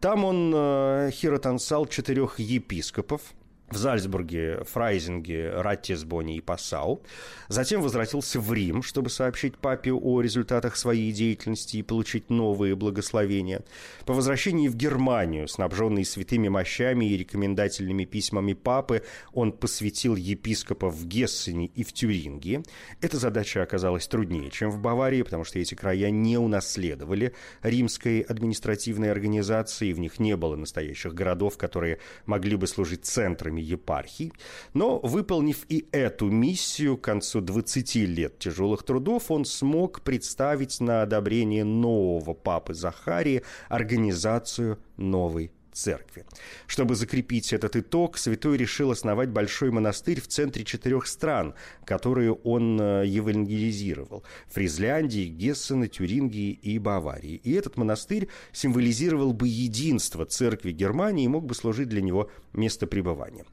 Там 0.00 0.24
он 0.24 0.52
э, 0.54 1.10
хиротансал 1.12 1.86
четырех 1.86 2.38
епископов– 2.38 3.22
в 3.72 3.76
Зальцбурге, 3.76 4.64
Фрайзинге, 4.64 5.50
Раттисбоне 5.54 6.36
и 6.36 6.40
Пассау. 6.40 7.02
Затем 7.48 7.82
возвратился 7.82 8.38
в 8.40 8.52
Рим, 8.52 8.82
чтобы 8.82 9.10
сообщить 9.10 9.56
папе 9.56 9.92
о 9.92 10.20
результатах 10.20 10.76
своей 10.76 11.10
деятельности 11.12 11.78
и 11.78 11.82
получить 11.82 12.30
новые 12.30 12.76
благословения. 12.76 13.62
По 14.04 14.12
возвращении 14.12 14.68
в 14.68 14.76
Германию, 14.76 15.48
снабженный 15.48 16.04
святыми 16.04 16.48
мощами 16.48 17.06
и 17.06 17.16
рекомендательными 17.16 18.04
письмами 18.04 18.52
папы, 18.52 19.02
он 19.32 19.52
посвятил 19.52 20.16
епископов 20.16 20.94
в 20.94 21.06
Гессене 21.06 21.66
и 21.66 21.82
в 21.82 21.92
Тюрингии. 21.92 22.62
Эта 23.00 23.16
задача 23.16 23.62
оказалась 23.62 24.06
труднее, 24.06 24.50
чем 24.50 24.70
в 24.70 24.78
Баварии, 24.78 25.22
потому 25.22 25.44
что 25.44 25.58
эти 25.58 25.74
края 25.74 26.10
не 26.10 26.36
унаследовали 26.36 27.32
римской 27.62 28.20
административной 28.20 29.10
организации, 29.10 29.92
в 29.92 29.98
них 29.98 30.18
не 30.18 30.36
было 30.36 30.56
настоящих 30.56 31.14
городов, 31.14 31.56
которые 31.56 31.98
могли 32.26 32.56
бы 32.56 32.66
служить 32.66 33.06
центрами 33.06 33.61
епархий. 33.62 34.32
Но, 34.74 34.98
выполнив 34.98 35.64
и 35.68 35.86
эту 35.92 36.30
миссию, 36.30 36.96
к 36.96 37.02
концу 37.02 37.40
20 37.40 37.94
лет 37.96 38.38
тяжелых 38.38 38.82
трудов 38.82 39.30
он 39.30 39.44
смог 39.44 40.02
представить 40.02 40.80
на 40.80 41.02
одобрение 41.02 41.64
нового 41.64 42.34
папы 42.34 42.74
Захарии 42.74 43.42
организацию 43.68 44.78
новой 44.96 45.52
церкви. 45.72 46.24
Чтобы 46.66 46.94
закрепить 46.94 47.52
этот 47.52 47.76
итог, 47.76 48.18
святой 48.18 48.56
решил 48.56 48.90
основать 48.90 49.30
большой 49.30 49.70
монастырь 49.70 50.20
в 50.20 50.28
центре 50.28 50.64
четырех 50.64 51.06
стран, 51.06 51.54
которые 51.84 52.32
он 52.32 52.80
э, 52.80 53.06
евангелизировал– 53.06 54.24
Фризляндии, 54.48 55.26
Гессена, 55.26 55.88
Тюрингии 55.88 56.52
и 56.52 56.78
Баварии. 56.78 57.40
И 57.42 57.52
этот 57.52 57.76
монастырь 57.76 58.28
символизировал 58.52 59.32
бы 59.32 59.48
единство 59.48 60.24
церкви 60.26 60.72
Германии 60.72 61.24
и 61.24 61.28
мог 61.28 61.46
бы 61.46 61.54
служить 61.54 61.88
для 61.88 62.02
него 62.02 62.30
место 62.52 62.86
пребывания. 62.86 63.44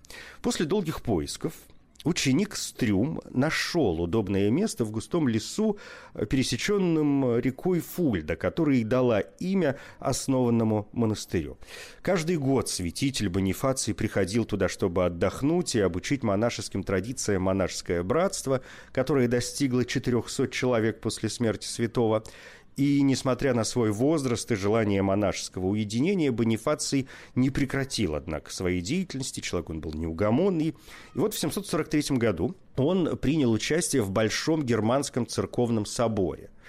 После 0.41 0.65
долгих 0.65 1.01
поисков 1.01 1.53
Ученик 2.05 2.55
Стрюм 2.55 3.19
нашел 3.29 4.01
удобное 4.01 4.49
место 4.49 4.85
в 4.85 4.91
густом 4.91 5.27
лесу, 5.27 5.77
пересеченном 6.29 7.39
рекой 7.39 7.81
Фульда, 7.81 8.37
которая 8.37 8.85
дала 8.85 9.19
имя 9.19 9.77
основанному 9.99 10.87
монастырю. 10.93 11.57
Каждый 12.01 12.37
год 12.37 12.69
святитель 12.69 13.27
Бонифаций 13.27 13.93
приходил 13.93 14.45
туда, 14.45 14.69
чтобы 14.69 15.05
отдохнуть 15.05 15.75
и 15.75 15.81
обучить 15.81 16.23
монашеским 16.23 16.83
традициям 16.83 17.43
монашеское 17.43 18.01
братство, 18.01 18.61
которое 18.93 19.27
достигло 19.27 19.83
400 19.83 20.47
человек 20.47 21.01
после 21.01 21.27
смерти 21.27 21.67
святого– 21.67 22.23
и, 22.75 23.01
несмотря 23.01 23.53
на 23.53 23.63
свой 23.63 23.91
возраст 23.91 24.51
и 24.51 24.55
желание 24.55 25.01
монашеского 25.01 25.67
уединения, 25.67 26.31
Бонифаций 26.31 27.07
не 27.35 27.49
прекратил, 27.49 28.15
однако, 28.15 28.51
своей 28.51 28.81
деятельности. 28.81 29.41
Человек 29.41 29.69
он 29.69 29.81
был 29.81 29.93
неугомонный. 29.93 30.69
И 30.69 31.17
вот 31.17 31.33
в 31.33 31.39
743 31.39 32.17
году 32.17 32.55
он 32.77 33.17
принял 33.17 33.51
участие 33.51 34.01
в 34.01 34.11
Большом 34.11 34.63
Германском 34.63 35.27
церковном 35.27 35.85
соборе– 35.85 36.49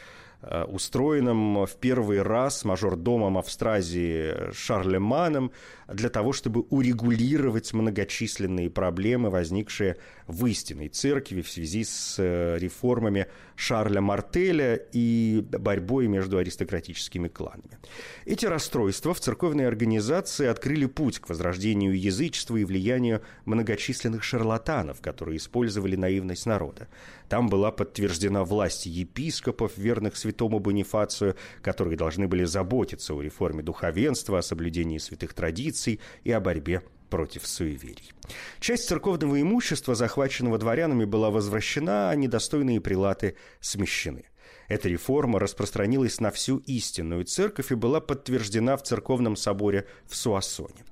Э, 0.43 0.65
устроенном 0.65 1.67
в 1.67 1.77
первый 1.77 2.23
раз 2.23 2.65
мажордомом 2.65 3.37
Австразии 3.37 4.51
Шарлеманом 4.55 5.53
для 5.87 6.09
того, 6.09 6.33
чтобы 6.33 6.63
урегулировать 6.71 7.75
многочисленные 7.75 8.71
проблемы, 8.71 9.29
возникшие 9.29 9.99
в 10.27 10.47
истинной 10.47 10.89
церкви 10.89 11.43
в 11.43 11.51
связи 11.51 11.85
с 11.85 12.17
э, 12.19 12.57
реформами 12.59 13.27
Шарля 13.61 14.01
Мартеля 14.01 14.75
и 14.75 15.45
борьбой 15.51 16.09
между 16.09 16.39
аристократическими 16.39 17.29
кланами. 17.29 17.79
Эти 18.25 18.47
расстройства 18.47 19.13
в 19.13 19.21
церковной 19.21 19.69
организации 19.69 20.47
открыли 20.47 20.87
путь 20.87 21.19
к 21.19 21.29
возрождению 21.29 22.01
язычества 22.01 22.57
и 22.57 22.65
влиянию 22.65 23.21
многочисленных 23.45 24.25
шарлатанов, 24.25 25.03
которые 25.03 25.37
использовали 25.37 25.95
наивность 25.95 26.47
народа. 26.47 26.89
Там 27.29 27.51
была 27.51 27.71
подтверждена 27.71 28.45
власть 28.45 28.87
епископов, 28.87 29.77
верных 29.77 30.17
святому 30.17 30.59
Бонифацию, 30.59 31.37
которые 31.61 31.99
должны 31.99 32.29
были 32.29 32.45
заботиться 32.45 33.13
о 33.13 33.21
реформе 33.21 33.63
духовенства, 33.63 34.39
о 34.39 34.43
соблюдении 34.43 34.97
святых 34.97 35.35
традиций 35.35 36.01
и 36.25 36.33
о 36.33 36.41
борьбе 36.41 36.83
против 37.11 37.47
суеверий. 37.47 38.13
Часть 38.61 38.89
церковного 38.89 39.41
имущества, 39.41 39.95
захваченного 39.95 40.57
дворянами, 40.59 41.05
была 41.05 41.31
возвращена, 41.31 42.11
а 42.11 42.15
недостойные 42.15 42.81
прилаты 42.81 43.37
смещены. 43.61 44.25
Эта 44.69 44.89
реформа 44.89 45.41
распространилась 45.41 46.21
на 46.21 46.31
всю 46.31 46.59
истинную 46.59 47.25
церковь 47.25 47.73
и 47.73 47.75
была 47.75 48.01
подтверждена 48.01 48.77
в 48.77 48.85
церковном 48.85 49.35
соборе 49.37 49.87
в 50.09 50.15
Суассоне. 50.15 50.85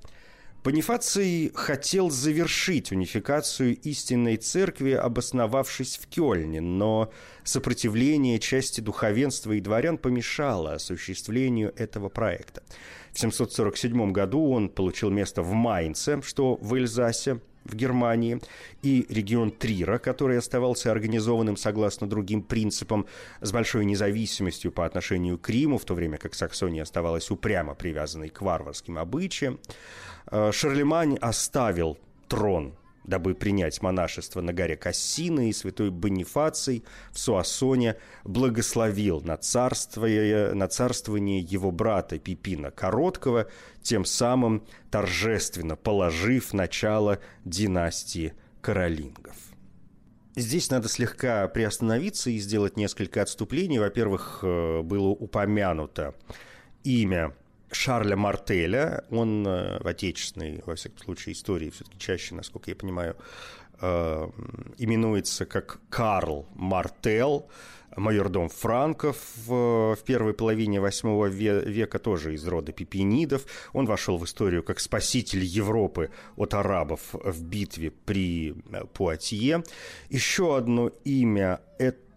Бонифаций 0.61 1.53
хотел 1.55 2.09
завершить 2.09 2.91
унификацию 2.91 3.77
истинной 3.77 4.35
церкви, 4.35 4.91
обосновавшись 4.91 5.97
в 5.97 6.07
Кёльне, 6.09 6.59
но 6.59 7.13
сопротивление 7.45 8.39
части 8.39 8.81
духовенства 8.81 9.53
и 9.53 9.61
дворян 9.61 9.97
помешало 9.97 10.73
осуществлению 10.73 11.73
этого 11.77 12.09
проекта. 12.09 12.61
В 13.13 13.19
747 13.19 14.11
году 14.11 14.51
он 14.51 14.69
получил 14.69 15.09
место 15.09 15.41
в 15.41 15.53
Майнце, 15.53 16.21
что 16.21 16.55
в 16.55 16.73
Эльзасе, 16.75 17.39
в 17.65 17.75
Германии, 17.75 18.39
и 18.81 19.05
регион 19.09 19.51
Трира, 19.51 19.97
который 19.97 20.37
оставался 20.37 20.91
организованным 20.91 21.57
согласно 21.57 22.07
другим 22.07 22.41
принципам, 22.41 23.05
с 23.41 23.51
большой 23.51 23.85
независимостью 23.85 24.71
по 24.71 24.85
отношению 24.85 25.37
к 25.37 25.49
Риму, 25.49 25.77
в 25.77 25.85
то 25.85 25.93
время 25.93 26.17
как 26.17 26.33
Саксония 26.33 26.83
оставалась 26.83 27.29
упрямо 27.31 27.75
привязанной 27.75 28.29
к 28.29 28.41
варварским 28.41 28.97
обычаям. 28.97 29.59
Э, 30.31 30.51
Шарлемань 30.51 31.17
оставил 31.17 31.97
трон 32.27 32.73
дабы 33.03 33.35
принять 33.35 33.81
монашество 33.81 34.41
на 34.41 34.53
горе 34.53 34.75
Кассина 34.75 35.49
и 35.49 35.53
святой 35.53 35.89
Бонифаций 35.91 36.83
в 37.11 37.19
Суассоне 37.19 37.95
благословил 38.23 39.21
на 39.21 39.37
царствование, 39.37 40.53
на 40.53 40.67
царствование 40.67 41.39
его 41.39 41.71
брата 41.71 42.19
Пипина 42.19 42.71
Короткого, 42.71 43.47
тем 43.81 44.05
самым 44.05 44.65
торжественно 44.91 45.75
положив 45.75 46.53
начало 46.53 47.19
династии 47.45 48.33
Каролингов. 48.61 49.35
Здесь 50.35 50.69
надо 50.69 50.87
слегка 50.87 51.47
приостановиться 51.47 52.29
и 52.29 52.37
сделать 52.37 52.77
несколько 52.77 53.21
отступлений. 53.21 53.79
Во-первых, 53.79 54.39
э, 54.41 54.81
было 54.83 55.09
упомянуто 55.09 56.15
имя 56.83 57.33
Шарля 57.71 58.15
Мартеля, 58.15 59.03
он 59.09 59.45
э, 59.47 59.79
в 59.79 59.87
отечественной, 59.87 60.63
во 60.65 60.75
всяком 60.75 60.97
случае, 60.99 61.33
истории 61.33 61.69
все-таки 61.69 61.97
чаще, 61.99 62.35
насколько 62.35 62.71
я 62.71 62.75
понимаю, 62.75 63.15
э, 63.81 64.29
именуется 64.77 65.45
как 65.45 65.79
Карл 65.89 66.47
Мартел, 66.55 67.49
майордом 67.95 68.49
Франков 68.49 69.17
в, 69.45 69.97
первой 70.05 70.33
половине 70.33 70.79
восьмого 70.79 71.27
века, 71.27 71.99
тоже 71.99 72.33
из 72.33 72.45
рода 72.47 72.71
пипинидов. 72.71 73.45
Он 73.73 73.85
вошел 73.85 74.17
в 74.17 74.25
историю 74.25 74.63
как 74.63 74.79
спаситель 74.79 75.43
Европы 75.43 76.11
от 76.35 76.53
арабов 76.53 77.01
в 77.13 77.43
битве 77.43 77.91
при 77.91 78.55
э, 78.71 78.85
Пуатье. 78.93 79.63
Еще 80.09 80.57
одно 80.57 80.91
имя– 81.03 81.61
это 81.77 82.08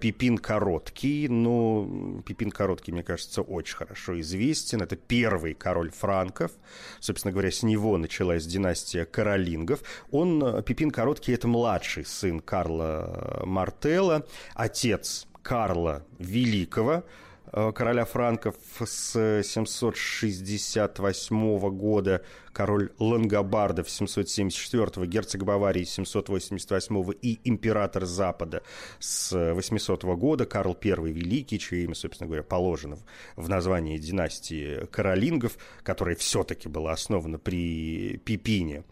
Пипин 0.00 0.38
Короткий. 0.38 1.28
Ну, 1.28 2.22
Пипин 2.26 2.50
Короткий, 2.50 2.92
мне 2.92 3.02
кажется, 3.02 3.42
очень 3.42 3.76
хорошо 3.76 4.20
известен. 4.20 4.82
Это 4.82 4.96
первый 4.96 5.54
король 5.54 5.90
франков. 5.90 6.52
Собственно 7.00 7.32
говоря, 7.32 7.50
с 7.50 7.62
него 7.62 7.96
началась 7.96 8.46
династия 8.46 9.04
Каролингов. 9.04 9.80
Он, 10.10 10.62
Пипин 10.62 10.90
Короткий, 10.90 11.32
это 11.32 11.48
младший 11.48 12.04
сын 12.04 12.40
Карла 12.40 13.42
Мартелла, 13.44 14.26
отец 14.54 15.26
Карла 15.42 16.04
Великого, 16.18 17.04
короля 17.54 18.04
франков 18.04 18.56
с 18.84 19.42
768 19.44 21.70
года, 21.70 22.24
король 22.52 22.90
Лангобардов 22.98 23.88
774, 23.88 25.06
герцог 25.06 25.44
Баварии 25.44 25.84
788 25.84 27.12
и 27.22 27.38
император 27.44 28.06
Запада 28.06 28.64
с 28.98 29.54
800 29.54 30.02
года, 30.04 30.46
Карл 30.46 30.76
I 30.82 31.12
Великий, 31.12 31.60
чье 31.60 31.84
имя, 31.84 31.94
собственно 31.94 32.26
говоря, 32.26 32.42
положено 32.42 32.98
в 33.36 33.48
названии 33.48 33.98
династии 33.98 34.86
Каролингов, 34.86 35.56
которая 35.84 36.16
все-таки 36.16 36.68
была 36.68 36.90
основана 36.92 37.38
при 37.38 38.20
Пипине. 38.24 38.82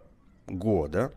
года, 0.47 1.13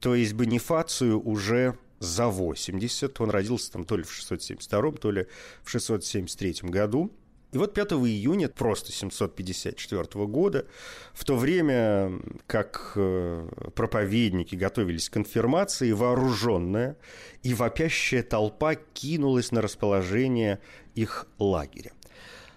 то 0.00 0.14
есть 0.14 0.32
Бонифацию 0.32 1.20
уже 1.20 1.76
за 1.98 2.28
80. 2.28 3.20
Он 3.20 3.30
родился 3.30 3.72
там 3.72 3.84
то 3.84 3.96
ли 3.96 4.02
в 4.02 4.12
672, 4.12 4.92
то 4.92 5.10
ли 5.10 5.26
в 5.62 5.70
673 5.70 6.68
году. 6.70 7.12
И 7.52 7.58
вот 7.58 7.74
5 7.74 7.92
июня, 7.92 8.48
просто 8.48 8.92
754 8.92 10.26
года, 10.26 10.66
в 11.14 11.24
то 11.24 11.36
время 11.36 12.20
как 12.46 12.92
э, 12.96 13.48
проповедники 13.74 14.56
готовились 14.56 15.08
к 15.08 15.14
конфирмации, 15.14 15.92
вооруженная 15.92 16.96
и 17.42 17.54
вопящая 17.54 18.22
толпа 18.22 18.74
кинулась 18.74 19.52
на 19.52 19.62
расположение 19.62 20.58
их 20.94 21.26
лагеря. 21.38 21.92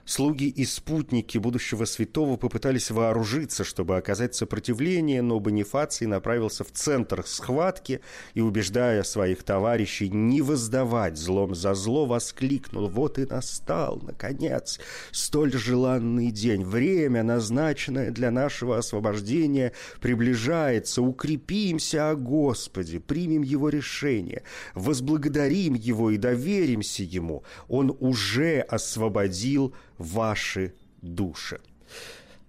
Слуги 0.09 0.45
и 0.47 0.65
спутники 0.65 1.37
будущего 1.37 1.85
святого 1.85 2.35
попытались 2.35 2.89
вооружиться, 2.89 3.63
чтобы 3.63 3.95
оказать 3.95 4.33
сопротивление, 4.33 5.21
но 5.21 5.39
Бонифаций 5.39 6.07
направился 6.07 6.63
в 6.63 6.71
центр 6.71 7.23
схватки 7.27 8.01
и, 8.33 8.41
убеждая 8.41 9.03
своих 9.03 9.43
товарищей 9.43 10.09
не 10.09 10.41
воздавать 10.41 11.15
злом 11.15 11.53
за 11.53 11.75
зло, 11.75 12.07
воскликнул 12.07 12.89
«Вот 12.89 13.19
и 13.19 13.25
настал, 13.27 14.01
наконец, 14.01 14.79
столь 15.11 15.53
желанный 15.53 16.31
день! 16.31 16.65
Время, 16.65 17.21
назначенное 17.21 18.09
для 18.09 18.31
нашего 18.31 18.79
освобождения, 18.79 19.73
приближается. 20.01 21.03
Укрепимся 21.03 22.09
о 22.09 22.15
Господе, 22.15 22.99
примем 22.99 23.43
Его 23.43 23.69
решение, 23.69 24.41
возблагодарим 24.73 25.75
Его 25.75 26.09
и 26.09 26.17
доверимся 26.17 27.03
Ему. 27.03 27.43
Он 27.67 27.95
уже 27.99 28.61
освободил 28.61 29.75
ваши 29.99 30.73
души. 31.01 31.59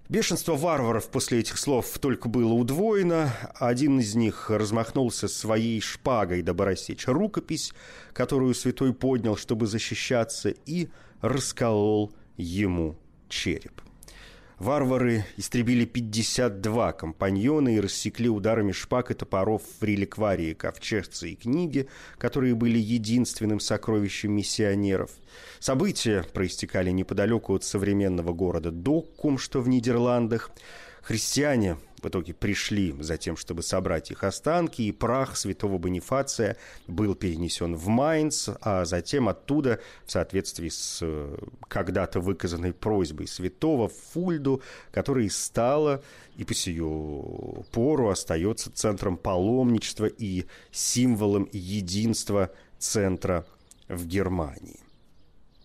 Бешенство 0.08 0.56
варваров 0.56 1.08
после 1.08 1.38
этих 1.38 1.56
слов 1.56 1.98
только 2.00 2.28
было 2.28 2.52
удвоено. 2.52 3.32
Один 3.54 4.00
из 4.00 4.16
них 4.16 4.50
размахнулся 4.50 5.28
своей 5.28 5.80
шпагой, 5.80 6.42
дабы 6.42 6.64
рассечь 6.64 7.06
рукопись, 7.06 7.72
которую 8.12 8.54
святой 8.54 8.92
поднял, 8.92 9.36
чтобы 9.36 9.68
защищаться, 9.68 10.48
и 10.66 10.88
расколол 11.20 12.12
ему 12.36 12.98
череп. 13.28 13.82
Варвары 14.60 15.24
истребили 15.38 15.86
52 15.86 16.92
компаньона 16.92 17.74
и 17.74 17.80
рассекли 17.80 18.28
ударами 18.28 18.72
шпаг 18.72 19.10
и 19.10 19.14
топоров 19.14 19.62
в 19.80 19.82
реликварии 19.82 20.52
ковчежцы 20.52 21.30
и 21.30 21.34
книги, 21.34 21.88
которые 22.18 22.54
были 22.54 22.76
единственным 22.78 23.58
сокровищем 23.58 24.32
миссионеров. 24.32 25.12
События 25.60 26.26
проистекали 26.34 26.90
неподалеку 26.90 27.54
от 27.54 27.64
современного 27.64 28.34
города 28.34 28.70
Доккум, 28.70 29.38
что 29.38 29.62
в 29.62 29.68
Нидерландах. 29.70 30.50
Христиане 31.00 31.78
в 32.02 32.08
итоге 32.08 32.34
пришли 32.34 32.94
за 33.00 33.16
тем, 33.16 33.36
чтобы 33.36 33.62
собрать 33.62 34.10
их 34.10 34.24
останки, 34.24 34.82
и 34.82 34.92
прах 34.92 35.36
святого 35.36 35.78
Бонифация 35.78 36.56
был 36.86 37.14
перенесен 37.14 37.74
в 37.76 37.88
Майнц, 37.88 38.48
а 38.60 38.84
затем 38.84 39.28
оттуда, 39.28 39.80
в 40.04 40.12
соответствии 40.12 40.68
с 40.68 41.00
э, 41.02 41.36
когда-то 41.68 42.20
выказанной 42.20 42.72
просьбой 42.72 43.26
святого, 43.26 43.88
в 43.88 43.94
Фульду, 44.12 44.62
которая 44.90 45.28
стала 45.28 46.02
и 46.36 46.44
по 46.44 46.54
сию 46.54 47.64
пору 47.70 48.08
остается 48.08 48.70
центром 48.72 49.16
паломничества 49.16 50.06
и 50.06 50.46
символом 50.70 51.48
единства 51.52 52.50
центра 52.78 53.46
в 53.88 54.06
Германии. 54.06 54.80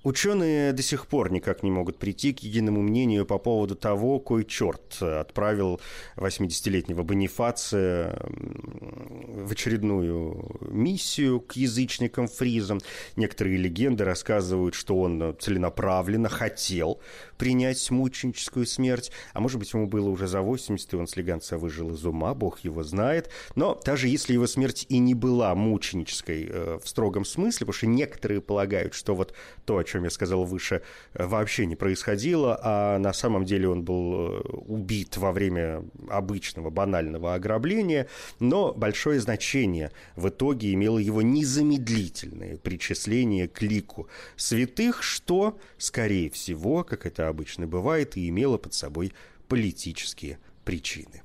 Ученые 0.06 0.72
до 0.72 0.84
сих 0.84 1.08
пор 1.08 1.32
никак 1.32 1.64
не 1.64 1.72
могут 1.72 1.98
прийти 1.98 2.32
к 2.32 2.42
единому 2.42 2.84
мнению 2.84 3.26
по 3.26 3.40
поводу 3.40 3.76
того, 3.76 4.20
кой 4.20 4.46
черт 4.46 5.02
отправил 5.02 5.82
80-летнего 6.18 7.02
Бонифация 7.02 8.16
в 8.30 9.52
очередную 9.52 10.58
миссию 10.62 11.40
к 11.42 11.54
язычникам 11.54 12.28
фризам. 12.28 12.82
Некоторые 13.16 13.58
легенды 13.58 14.06
рассказывают, 14.06 14.76
что 14.76 14.96
он 14.96 15.36
целенаправленно 15.40 16.30
хотел 16.30 17.02
принять 17.38 17.90
мученическую 17.92 18.66
смерть, 18.66 19.12
а 19.34 19.40
может 19.40 19.60
быть, 19.60 19.74
ему 19.74 19.88
было 19.88 20.10
уже 20.10 20.28
за 20.28 20.42
80, 20.42 20.94
и 20.94 20.96
он 20.96 21.08
слегонца 21.08 21.58
выжил 21.58 21.94
из 21.94 22.06
ума, 22.06 22.34
бог 22.34 22.60
его 22.60 22.84
знает. 22.84 23.30
Но 23.56 23.80
даже 23.84 24.08
если 24.08 24.34
его 24.34 24.48
смерть 24.48 24.86
и 24.90 24.98
не 24.98 25.14
была 25.14 25.54
мученической 25.56 26.48
э, 26.50 26.80
в 26.84 26.88
строгом 26.88 27.26
смысле, 27.26 27.66
потому 27.66 27.74
что 27.74 27.88
некоторые 27.88 28.42
полагают, 28.42 28.94
что 28.94 29.16
вот 29.16 29.34
то, 29.66 29.78
о 29.78 29.84
чем 29.84 30.04
я 30.04 30.10
сказал 30.10 30.46
выше, 30.46 30.82
э, 31.14 31.26
вообще 31.26 31.66
не 31.66 31.76
происходило, 31.76 32.60
а 32.62 32.98
на 33.00 33.14
самом 33.14 33.46
деле 33.46 33.70
он 33.70 33.84
был 33.84 34.14
э, 34.14 34.42
убит 34.68 35.18
во 35.18 35.32
время 35.32 35.84
обычного 36.10 36.70
банального 36.70 37.34
ограбления, 37.34 38.08
но 38.40 38.74
большое 38.74 39.20
значение 39.20 39.92
в 40.16 40.30
итоге 40.30 40.74
имело 40.74 40.98
его 40.98 41.22
незамедлительное 41.22 42.58
причисление 42.58 43.48
к 43.48 43.62
лику 43.62 44.08
святых, 44.36 45.04
что, 45.04 45.58
скорее 45.78 46.30
всего, 46.30 46.84
как 46.84 47.06
это 47.06 47.25
обычно 47.28 47.68
бывает, 47.68 48.18
и 48.18 48.30
имело 48.30 48.58
под 48.58 48.74
собой 48.74 49.14
политические 49.48 50.40
причины. 50.64 51.22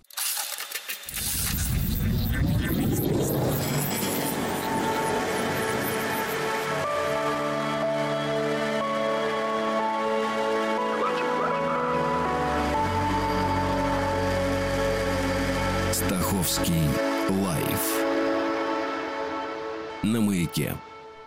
Стаховский 15.92 16.88
лайф 17.28 18.10
на 20.02 20.20
маяке. 20.20 20.74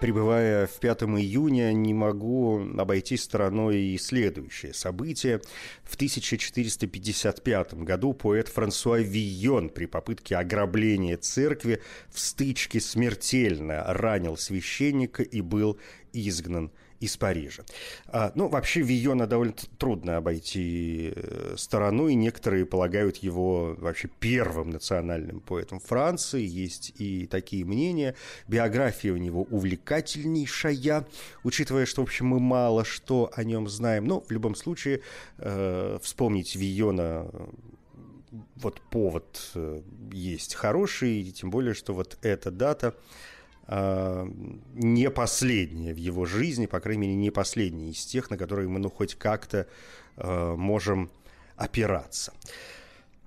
Прибывая 0.04 0.68
в 0.68 0.82
5 0.82 1.04
июня, 1.04 1.72
не 1.72 1.94
могу 1.94 2.60
обойти 2.78 3.16
стороной 3.16 3.80
и 3.80 3.98
следующее 3.98 4.74
событие. 4.74 5.40
В 5.86 5.96
1455 5.96 7.74
году 7.76 8.12
поэт 8.12 8.50
Франсуа 8.50 9.00
Вийон 9.00 9.70
при 9.70 9.86
попытке 9.86 10.36
ограбления 10.36 11.16
церкви 11.16 11.82
в 12.10 12.20
стычке 12.20 12.82
смертельно 12.82 13.82
ранил 13.94 14.36
священника 14.36 15.24
и 15.24 15.40
был 15.40 15.80
изгнан 16.12 16.74
из 17.04 17.18
Парижа. 17.18 17.64
А, 18.08 18.32
ну, 18.36 18.48
вообще 18.48 18.82
Вийона 18.82 19.28
довольно 19.28 19.54
трудно 19.78 20.18
обойти 20.18 21.12
э, 21.14 21.56
стороной. 21.58 22.16
Некоторые 22.16 22.66
полагают 22.66 23.18
его 23.18 23.76
вообще 23.78 24.10
первым 24.20 24.70
национальным 24.70 25.42
поэтом 25.42 25.80
Франции. 25.80 26.42
Есть 26.42 26.94
и 26.98 27.28
такие 27.28 27.66
мнения. 27.66 28.16
Биография 28.48 29.12
у 29.12 29.18
него 29.18 29.44
увлекательнейшая, 29.44 31.06
учитывая, 31.44 31.86
что, 31.86 32.02
в 32.02 32.06
общем, 32.06 32.28
мы 32.28 32.40
мало 32.40 32.86
что 32.86 33.30
о 33.36 33.44
нем 33.44 33.68
знаем. 33.68 34.06
Но 34.06 34.22
в 34.22 34.32
любом 34.32 34.56
случае 34.56 35.02
э, 35.40 36.00
вспомнить 36.02 36.56
Вийона 36.56 37.30
вот 38.56 38.80
повод 38.90 39.52
э, 39.56 39.82
есть 40.12 40.56
хороший, 40.56 41.32
тем 41.32 41.50
более, 41.50 41.74
что 41.74 41.94
вот 41.94 42.18
эта 42.22 42.50
дата 42.50 42.96
не 43.68 45.10
последняя 45.10 45.94
в 45.94 45.98
его 45.98 46.26
жизни, 46.26 46.66
по 46.66 46.80
крайней 46.80 47.08
мере, 47.08 47.16
не 47.16 47.32
последняя 47.32 47.92
из 47.92 48.06
тех, 48.06 48.30
на 48.30 48.38
которые 48.38 48.68
мы 48.68 48.80
ну, 48.80 48.90
хоть 48.90 49.16
как-то 49.16 49.68
э, 50.18 50.56
можем 50.58 51.10
опираться. 51.56 52.34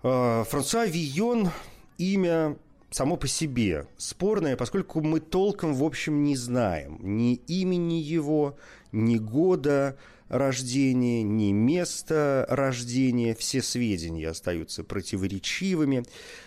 Э, 0.03 0.45
Франсуа 0.47 0.85
Вийон– 0.87 1.51
имя 1.99 2.57
само 2.91 3.17
по 3.17 3.29
себе 3.29 3.87
спорное, 3.97 4.57
поскольку 4.57 5.01
мы 5.01 5.21
толком, 5.21 5.75
в 5.75 5.85
общем, 5.85 6.25
не 6.25 6.37
знаем 6.37 6.99
ни 7.03 7.35
имени 7.35 7.95
его, 7.95 8.57
ни 8.93 9.19
года, 9.19 9.97
рождения, 10.29 11.23
ни 11.23 11.53
места 11.53 12.47
рождения. 12.49 13.35
Все 13.35 13.63
сведения 13.63 14.29
остаются 14.29 14.83
противоречивыми. 14.85 16.05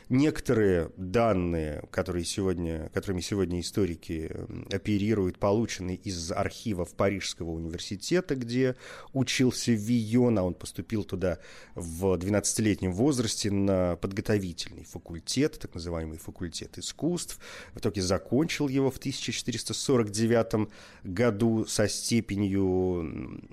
Некоторые 0.10 0.92
данные, 0.98 1.84
которые 1.92 2.26
сегодня, 2.26 2.90
которыми 2.96 3.22
сегодня 3.22 3.60
историки 3.60 4.36
оперируют, 4.74 5.38
получены 5.38 5.94
из 6.04 6.32
архивов 6.32 6.96
Парижского 6.96 7.52
университета, 7.52 8.36
где 8.36 8.76
учился 9.14 9.72
Вийон, 9.72 10.40
а 10.40 10.44
он 10.44 10.56
поступил 10.56 11.04
туда 11.04 11.38
в 11.76 12.16
12-летнем 12.16 12.92
возрасте 12.92 13.52
на 13.52 13.98
подготовительный 13.98 14.84
факультет, 14.84 15.60
так 15.60 15.76
называемый 15.76 16.18
факультет 16.18 16.80
искусств. 16.80 17.40
В 17.76 17.78
итоге 17.78 18.02
закончил 18.02 18.68
его 18.68 18.90
в 18.90 18.98
1449 18.98 20.70
году 21.04 21.66
со 21.66 21.88
степенью 21.88 23.44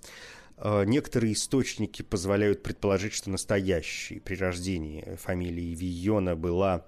Э, 0.58 0.84
некоторые 0.86 1.34
источники 1.34 2.02
позволяют 2.02 2.64
предположить, 2.64 3.14
что 3.14 3.30
настоящей 3.30 4.20
при 4.20 4.36
рождении 4.36 5.18
фамилии 5.22 5.76
Вийона 5.76 6.36
была 6.36 6.86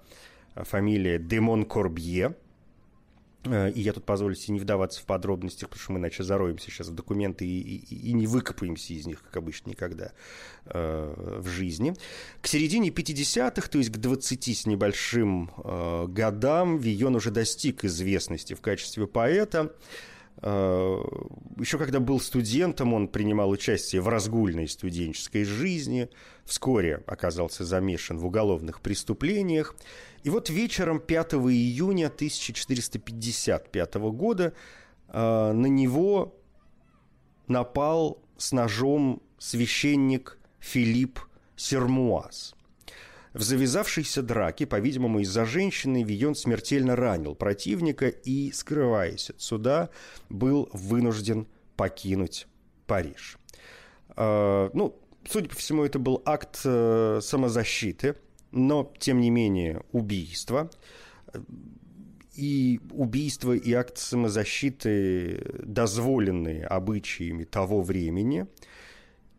фамилия 0.54 1.18
Демон 1.18 1.64
Корбье– 1.64 2.34
Э, 2.47 2.47
и 3.74 3.80
я 3.80 3.92
тут 3.92 4.04
позволю 4.04 4.34
себе 4.34 4.54
не 4.54 4.60
вдаваться 4.60 5.00
в 5.00 5.04
подробности, 5.04 5.64
потому 5.64 5.80
что 5.80 5.92
мы 5.92 5.98
иначе 5.98 6.22
зароемся 6.22 6.70
сейчас 6.70 6.88
в 6.88 6.94
документы 6.94 7.46
и, 7.46 7.76
и, 7.76 8.10
и 8.10 8.12
не 8.12 8.26
выкопаемся 8.26 8.92
из 8.92 9.06
них, 9.06 9.22
как 9.22 9.36
обычно, 9.36 9.70
никогда 9.70 10.12
э, 10.66 11.38
в 11.40 11.48
жизни. 11.48 11.94
К 12.40 12.46
середине 12.46 12.90
50-х, 12.90 13.68
то 13.68 13.78
есть 13.78 13.90
к 13.90 13.96
20 13.96 14.58
с 14.58 14.66
небольшим 14.66 15.50
э, 15.56 16.06
годам, 16.08 16.78
Вион 16.78 17.16
уже 17.16 17.30
достиг 17.30 17.84
известности 17.84 18.54
в 18.54 18.60
качестве 18.60 19.06
поэта. 19.06 19.72
Э, 20.40 21.00
Еще 21.58 21.78
когда 21.78 22.00
был 22.00 22.20
студентом, 22.20 22.94
он 22.94 23.08
принимал 23.08 23.50
участие 23.50 24.00
в 24.00 24.08
разгульной 24.08 24.68
студенческой 24.68 25.44
жизни, 25.44 26.08
вскоре 26.44 27.02
оказался 27.06 27.64
замешан 27.64 28.18
в 28.18 28.26
уголовных 28.26 28.80
преступлениях. 28.80 29.74
И 30.24 30.30
вот 30.30 30.50
вечером 30.50 31.00
5 31.00 31.34
июня 31.34 32.06
1455 32.06 33.94
года 33.94 34.52
э, 35.08 35.52
на 35.52 35.66
него 35.66 36.34
напал 37.46 38.20
с 38.36 38.52
ножом 38.52 39.22
священник 39.38 40.38
Филипп 40.58 41.20
Сермуаз. 41.56 42.54
В 43.32 43.42
завязавшейся 43.42 44.22
драке, 44.22 44.66
по-видимому, 44.66 45.20
из-за 45.20 45.44
женщины, 45.44 46.02
Вион 46.02 46.34
смертельно 46.34 46.96
ранил 46.96 47.34
противника 47.34 48.08
и, 48.08 48.50
скрываясь 48.52 49.30
от 49.30 49.40
суда, 49.40 49.90
был 50.28 50.68
вынужден 50.72 51.46
покинуть 51.76 52.46
Париж. 52.86 53.38
Э, 54.16 54.70
ну, 54.72 55.00
судя 55.28 55.48
по 55.48 55.56
всему, 55.56 55.84
это 55.84 55.98
был 55.98 56.22
акт 56.24 56.60
э, 56.64 57.20
самозащиты, 57.22 58.16
но, 58.50 58.92
тем 58.98 59.20
не 59.20 59.30
менее, 59.30 59.82
убийство. 59.92 60.70
И 62.34 62.80
убийство 62.92 63.52
и 63.52 63.72
акт 63.72 63.98
самозащиты, 63.98 65.42
дозволенные 65.64 66.64
обычаями 66.66 67.44
того 67.44 67.82
времени– 67.82 68.46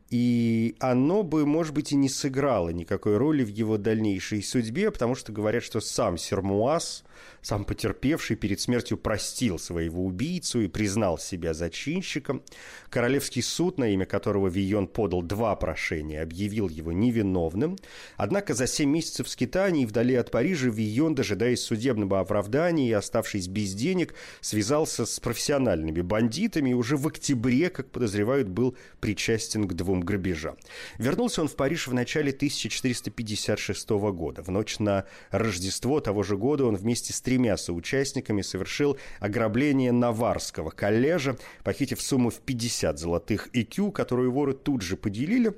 и 0.09 0.75
оно 0.79 1.21
бы, 1.21 1.45
может 1.45 1.73
быть, 1.73 1.91
и 1.91 1.95
не 1.95 2.09
сыграло 2.09 2.69
никакой 2.69 3.17
роли 3.17 3.43
в 3.43 3.49
его 3.49 3.77
дальнейшей 3.77 4.41
судьбе, 4.41 4.91
потому 4.91 5.13
что 5.15 5.31
говорят, 5.31 5.63
что 5.63 5.81
сам 5.81 6.17
Сермуаз 6.17 7.03
сам 7.41 7.65
потерпевший 7.65 8.35
перед 8.35 8.59
смертью 8.59 8.97
простил 8.97 9.59
своего 9.59 10.05
убийцу 10.05 10.61
и 10.61 10.67
признал 10.67 11.17
себя 11.17 11.53
зачинщиком. 11.53 12.43
Королевский 12.89 13.41
суд, 13.41 13.77
на 13.77 13.89
имя 13.89 14.05
которого 14.05 14.47
Вион 14.47 14.87
подал 14.87 15.21
два 15.21 15.55
прошения, 15.55 16.21
объявил 16.21 16.69
его 16.69 16.91
невиновным. 16.91 17.77
Однако 18.17 18.53
за 18.53 18.67
семь 18.67 18.89
месяцев 18.89 19.29
скитаний 19.29 19.85
вдали 19.85 20.15
от 20.15 20.31
Парижа 20.31 20.69
Вион, 20.69 21.15
дожидаясь 21.15 21.61
судебного 21.61 22.19
оправдания 22.19 22.89
и 22.89 22.93
оставшись 22.93 23.47
без 23.47 23.73
денег, 23.73 24.13
связался 24.41 25.05
с 25.05 25.19
профессиональными 25.19 26.01
бандитами 26.01 26.71
и 26.71 26.73
уже 26.73 26.97
в 26.97 27.07
октябре, 27.07 27.69
как 27.69 27.91
подозревают, 27.91 28.47
был 28.47 28.75
причастен 28.99 29.67
к 29.67 29.73
двум 29.73 30.01
грабежам. 30.01 30.57
Вернулся 30.97 31.41
он 31.41 31.47
в 31.47 31.55
Париж 31.55 31.87
в 31.87 31.93
начале 31.93 32.31
1456 32.31 33.89
года. 33.89 34.41
В 34.43 34.49
ночь 34.49 34.79
на 34.79 35.05
Рождество 35.31 35.99
того 35.99 36.23
же 36.23 36.37
года 36.37 36.65
он 36.65 36.75
вместе 36.75 37.08
с 37.13 37.21
тремя 37.21 37.57
соучастниками 37.57 38.41
совершил 38.41 38.97
ограбление 39.19 39.91
Наварского 39.91 40.69
коллежа, 40.69 41.37
похитив 41.63 42.01
сумму 42.01 42.29
в 42.29 42.39
50 42.39 42.99
золотых 42.99 43.49
икю, 43.53 43.91
которую 43.91 44.31
воры 44.31 44.53
тут 44.53 44.81
же 44.81 44.97
поделили, 44.97 45.53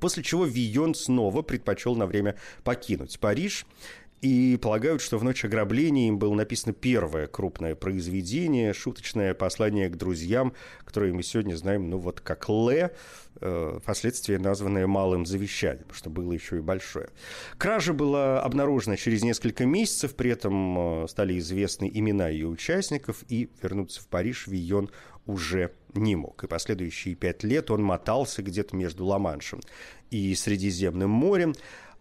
после 0.00 0.22
чего 0.22 0.44
Вийон 0.44 0.94
снова 0.94 1.42
предпочел 1.42 1.94
на 1.94 2.06
время 2.06 2.36
покинуть 2.64 3.18
Париж 3.18 3.66
и 4.22 4.56
полагают, 4.56 5.02
что 5.02 5.18
в 5.18 5.24
ночь 5.24 5.44
ограбления 5.44 6.06
им 6.06 6.18
было 6.18 6.32
написано 6.32 6.72
первое 6.72 7.26
крупное 7.26 7.74
произведение, 7.74 8.72
шуточное 8.72 9.34
послание 9.34 9.88
к 9.88 9.96
друзьям, 9.96 10.54
которое 10.84 11.12
мы 11.12 11.24
сегодня 11.24 11.56
знаем, 11.56 11.90
ну 11.90 11.98
вот 11.98 12.20
как 12.20 12.48
Ле, 12.48 12.94
э, 13.40 13.78
впоследствии 13.82 14.36
названное 14.36 14.86
«Малым 14.86 15.26
завещанием», 15.26 15.88
что 15.92 16.08
было 16.08 16.30
еще 16.30 16.58
и 16.58 16.60
большое. 16.60 17.08
Кража 17.58 17.92
была 17.92 18.40
обнаружена 18.40 18.96
через 18.96 19.24
несколько 19.24 19.66
месяцев, 19.66 20.14
при 20.14 20.30
этом 20.30 21.02
э, 21.02 21.08
стали 21.08 21.36
известны 21.40 21.90
имена 21.92 22.28
ее 22.28 22.46
участников, 22.46 23.24
и 23.28 23.50
вернуться 23.60 24.00
в 24.00 24.06
Париж 24.06 24.46
Вийон 24.46 24.88
уже 25.26 25.72
не 25.94 26.14
мог. 26.14 26.44
И 26.44 26.46
последующие 26.46 27.16
пять 27.16 27.42
лет 27.42 27.72
он 27.72 27.82
мотался 27.82 28.40
где-то 28.42 28.76
между 28.76 29.04
Ла-Маншем 29.04 29.60
и 30.10 30.32
Средиземным 30.36 31.10
морем, 31.10 31.54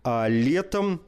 а 0.04 0.28
летом 0.28 1.02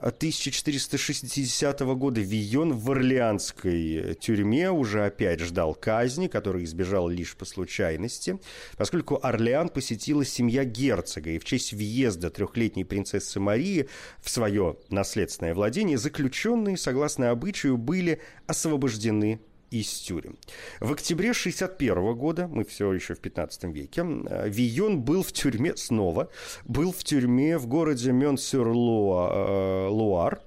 1460 0.00 1.80
года 1.80 2.20
Вийон 2.20 2.72
в 2.72 2.90
Орлеанской 2.90 4.14
тюрьме 4.20 4.70
уже 4.70 5.04
опять 5.04 5.40
ждал 5.40 5.74
казни, 5.74 6.26
который 6.26 6.64
избежал 6.64 7.08
лишь 7.08 7.36
по 7.36 7.44
случайности, 7.44 8.38
поскольку 8.76 9.18
Орлеан 9.22 9.68
посетила 9.68 10.24
семья 10.24 10.64
герцога, 10.64 11.30
и 11.30 11.38
в 11.38 11.44
честь 11.44 11.72
въезда 11.72 12.30
трехлетней 12.30 12.84
принцессы 12.84 13.40
Марии 13.40 13.88
в 14.22 14.30
свое 14.30 14.76
наследственное 14.88 15.54
владение 15.54 15.98
заключенные, 15.98 16.76
согласно 16.76 17.30
обычаю, 17.30 17.76
были 17.76 18.20
освобождены 18.46 19.40
из 19.70 19.88
тюрем. 19.88 20.36
В 20.80 20.92
октябре 20.92 21.32
61 21.32 22.14
года, 22.14 22.48
мы 22.48 22.64
все 22.64 22.92
еще 22.92 23.14
в 23.14 23.20
15 23.20 23.72
веке, 23.72 24.02
э, 24.02 24.48
Вийон 24.48 25.02
был 25.02 25.22
в 25.22 25.32
тюрьме 25.32 25.76
снова, 25.76 26.28
был 26.64 26.92
в 26.92 27.04
тюрьме 27.04 27.58
в 27.58 27.66
городе 27.66 28.12
Мён-сюр-Луар, 28.12 30.34
э, 30.34 30.38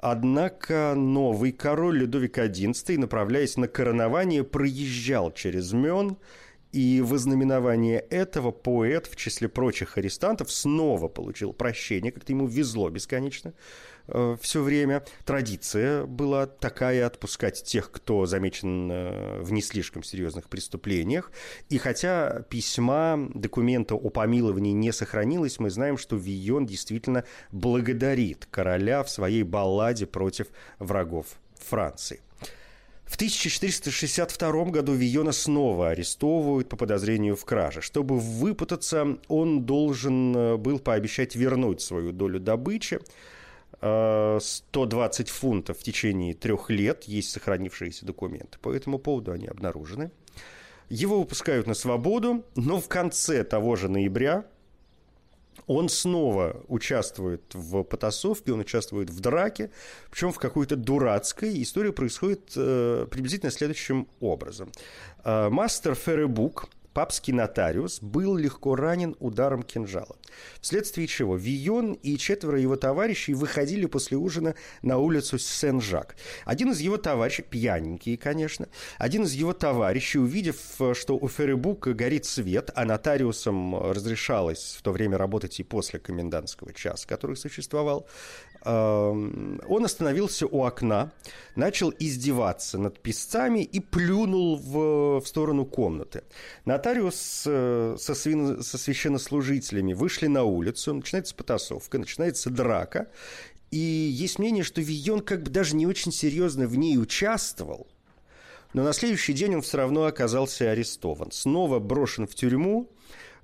Однако 0.00 0.94
новый 0.96 1.50
король 1.50 1.98
Людовик 1.98 2.38
XI, 2.38 2.98
направляясь 2.98 3.56
на 3.56 3.66
коронование, 3.66 4.44
проезжал 4.44 5.32
через 5.32 5.72
Мён, 5.72 6.18
и 6.72 7.00
в 7.00 7.14
ознаменование 7.14 7.98
этого 7.98 8.50
поэт, 8.50 9.06
в 9.06 9.16
числе 9.16 9.48
прочих 9.48 9.98
арестантов, 9.98 10.52
снова 10.52 11.08
получил 11.08 11.52
прощение, 11.52 12.12
как-то 12.12 12.32
ему 12.32 12.46
везло 12.46 12.90
бесконечно. 12.90 13.54
Э, 14.08 14.36
все 14.40 14.62
время. 14.62 15.04
Традиция 15.24 16.04
была 16.04 16.46
такая 16.46 17.06
отпускать 17.06 17.62
тех, 17.62 17.90
кто 17.90 18.26
замечен 18.26 18.90
э, 18.90 19.40
в 19.40 19.52
не 19.52 19.62
слишком 19.62 20.02
серьезных 20.02 20.48
преступлениях. 20.48 21.30
И 21.68 21.78
хотя 21.78 22.42
письма, 22.48 23.28
документа 23.34 23.94
о 23.94 24.08
помиловании 24.10 24.72
не 24.72 24.92
сохранилось, 24.92 25.58
мы 25.58 25.70
знаем, 25.70 25.98
что 25.98 26.16
Вийон 26.16 26.66
действительно 26.66 27.24
благодарит 27.52 28.46
короля 28.50 29.02
в 29.02 29.10
своей 29.10 29.42
балладе 29.42 30.06
против 30.06 30.48
врагов 30.78 31.26
Франции. 31.54 32.20
В 33.04 33.14
1462 33.14 34.64
году 34.66 34.92
Вийона 34.92 35.32
снова 35.32 35.90
арестовывают 35.90 36.68
по 36.68 36.76
подозрению 36.76 37.36
в 37.36 37.44
краже. 37.46 37.80
Чтобы 37.80 38.18
выпутаться, 38.18 39.18
он 39.28 39.64
должен 39.64 40.36
э, 40.36 40.56
был 40.56 40.78
пообещать 40.78 41.34
вернуть 41.34 41.82
свою 41.82 42.12
долю 42.12 42.38
добычи. 42.40 43.00
120 43.80 45.28
фунтов 45.28 45.78
в 45.78 45.82
течение 45.82 46.34
трех 46.34 46.70
лет, 46.70 47.04
есть 47.04 47.30
сохранившиеся 47.30 48.06
документы. 48.06 48.58
По 48.60 48.72
этому 48.72 48.98
поводу 48.98 49.32
они 49.32 49.46
обнаружены. 49.46 50.10
Его 50.88 51.20
выпускают 51.20 51.66
на 51.66 51.74
свободу, 51.74 52.44
но 52.56 52.80
в 52.80 52.88
конце 52.88 53.44
того 53.44 53.76
же 53.76 53.88
ноября 53.88 54.46
он 55.66 55.90
снова 55.90 56.62
участвует 56.66 57.42
в 57.54 57.82
потасовке, 57.82 58.52
он 58.52 58.60
участвует 58.60 59.10
в 59.10 59.20
драке, 59.20 59.70
причем 60.10 60.32
в 60.32 60.38
какой-то 60.38 60.76
дурацкой. 60.76 61.62
История 61.62 61.92
происходит 61.92 62.52
э, 62.56 63.06
приблизительно 63.10 63.52
следующим 63.52 64.08
образом. 64.20 64.72
Э, 65.24 65.50
мастер 65.50 65.94
Феребук 65.94 66.70
папский 66.98 67.32
нотариус 67.32 68.00
был 68.02 68.36
легко 68.36 68.74
ранен 68.74 69.14
ударом 69.20 69.62
кинжала, 69.62 70.16
вследствие 70.60 71.06
чего 71.06 71.36
Вион 71.36 71.92
и 71.92 72.18
четверо 72.18 72.58
его 72.58 72.74
товарищей 72.74 73.34
выходили 73.34 73.86
после 73.86 74.16
ужина 74.16 74.56
на 74.82 74.98
улицу 74.98 75.38
Сен-Жак. 75.38 76.16
Один 76.44 76.72
из 76.72 76.80
его 76.80 76.96
товарищей, 76.96 77.42
пьяненький, 77.42 78.16
конечно, 78.16 78.66
один 78.98 79.22
из 79.22 79.32
его 79.34 79.52
товарищей, 79.52 80.18
увидев, 80.18 80.56
что 80.94 81.16
у 81.16 81.28
Феребука 81.28 81.94
горит 81.94 82.24
свет, 82.24 82.72
а 82.74 82.84
нотариусам 82.84 83.92
разрешалось 83.92 84.74
в 84.76 84.82
то 84.82 84.90
время 84.90 85.18
работать 85.18 85.60
и 85.60 85.62
после 85.62 86.00
комендантского 86.00 86.74
часа, 86.74 87.06
который 87.06 87.36
существовал, 87.36 88.08
он 88.64 89.84
остановился 89.84 90.46
у 90.46 90.64
окна, 90.64 91.12
начал 91.54 91.92
издеваться 91.98 92.78
над 92.78 93.00
писцами 93.00 93.60
и 93.60 93.80
плюнул 93.80 94.56
в, 94.56 95.20
в 95.20 95.26
сторону 95.26 95.64
комнаты. 95.64 96.24
Нотариус 96.64 97.44
э, 97.46 97.96
со, 97.98 98.14
свин, 98.14 98.62
со 98.62 98.78
священнослужителями 98.78 99.92
вышли 99.92 100.26
на 100.26 100.42
улицу, 100.42 100.94
начинается 100.94 101.34
потасовка, 101.34 101.98
начинается 101.98 102.50
драка, 102.50 103.08
и 103.70 103.78
есть 103.78 104.38
мнение, 104.38 104.64
что 104.64 104.80
Вийон 104.80 105.20
как 105.20 105.42
бы 105.42 105.50
даже 105.50 105.76
не 105.76 105.86
очень 105.86 106.12
серьезно 106.12 106.66
в 106.66 106.76
ней 106.76 106.98
участвовал, 106.98 107.86
но 108.72 108.82
на 108.82 108.92
следующий 108.92 109.32
день 109.32 109.56
он 109.56 109.62
все 109.62 109.78
равно 109.78 110.04
оказался 110.04 110.70
арестован. 110.70 111.30
Снова 111.30 111.78
брошен 111.78 112.26
в 112.26 112.34
тюрьму, 112.34 112.90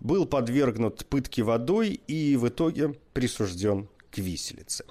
был 0.01 0.27
подвергнут 0.27 1.07
пытке 1.07 1.43
водой 1.43 2.01
и 2.07 2.37
в 2.37 2.49
итоге 2.49 2.95
присужден 3.13 3.89
к 4.15 4.19
виселице. 4.19 4.85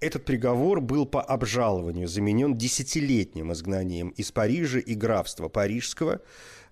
Этот 0.00 0.24
приговор 0.24 0.80
был 0.80 1.06
по 1.06 1.22
обжалованию 1.22 2.08
заменен 2.08 2.56
десятилетним 2.58 3.52
изгнанием 3.52 4.08
из 4.08 4.32
Парижа 4.32 4.80
и 4.80 4.94
графства 4.94 5.48
Парижского, 5.48 6.20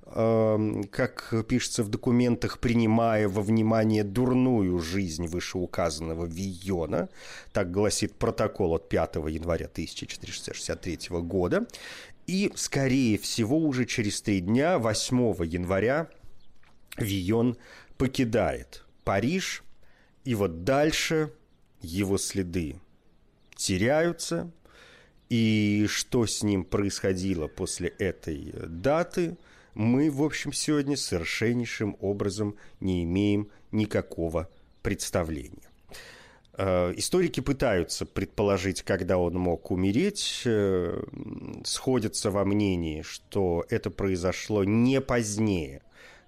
эм, 0.07 0.83
как 0.85 1.33
пишется 1.49 1.85
в 1.85 1.89
документах, 1.89 2.59
принимая 2.59 3.29
во 3.29 3.41
внимание 3.41 4.03
дурную 4.03 4.81
жизнь 4.81 5.29
вышеуказанного 5.29 6.27
Вийона, 6.27 7.09
так 7.53 7.71
гласит 7.71 8.15
протокол 8.15 8.75
от 8.75 8.89
5 8.89 9.29
января 9.29 9.67
1463 9.67 11.23
года, 11.23 11.67
И, 12.29 12.53
скорее 12.55 13.19
всего, 13.19 13.59
уже 13.59 13.85
через 13.85 14.23
три 14.23 14.41
дня, 14.41 14.79
8 14.79 15.45
января, 15.45 16.09
Вион 16.97 17.57
покидает 17.97 18.85
Париж, 19.05 19.65
и 20.25 20.37
вот 20.37 20.63
дальше 20.63 21.33
его 21.83 22.19
следы 22.19 22.77
теряются, 23.57 24.51
и 25.29 25.87
что 25.89 26.27
с 26.27 26.43
ним 26.43 26.65
происходило 26.65 27.49
после 27.49 27.89
этой 27.89 28.53
даты, 28.67 29.37
мы, 29.75 30.11
в 30.11 30.23
общем, 30.23 30.53
сегодня 30.53 30.97
совершеннейшим 30.97 31.97
образом 32.01 32.57
не 32.81 33.05
имеем 33.05 33.49
никакого 33.71 34.51
представления. 34.83 35.73
Э, 36.55 36.93
историки 36.97 37.41
пытаются 37.41 38.05
предположить, 38.05 38.83
когда 38.83 39.17
он 39.17 39.35
мог 39.35 39.71
умереть, 39.71 40.43
э, 40.45 41.03
сходятся 41.65 42.31
во 42.31 42.45
мнении, 42.45 43.01
что 43.03 43.65
это 43.71 43.91
произошло 43.91 44.65
не 44.65 45.01
позднее 45.01 45.81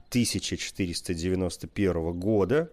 1491 0.08 2.12
года, 2.12 2.70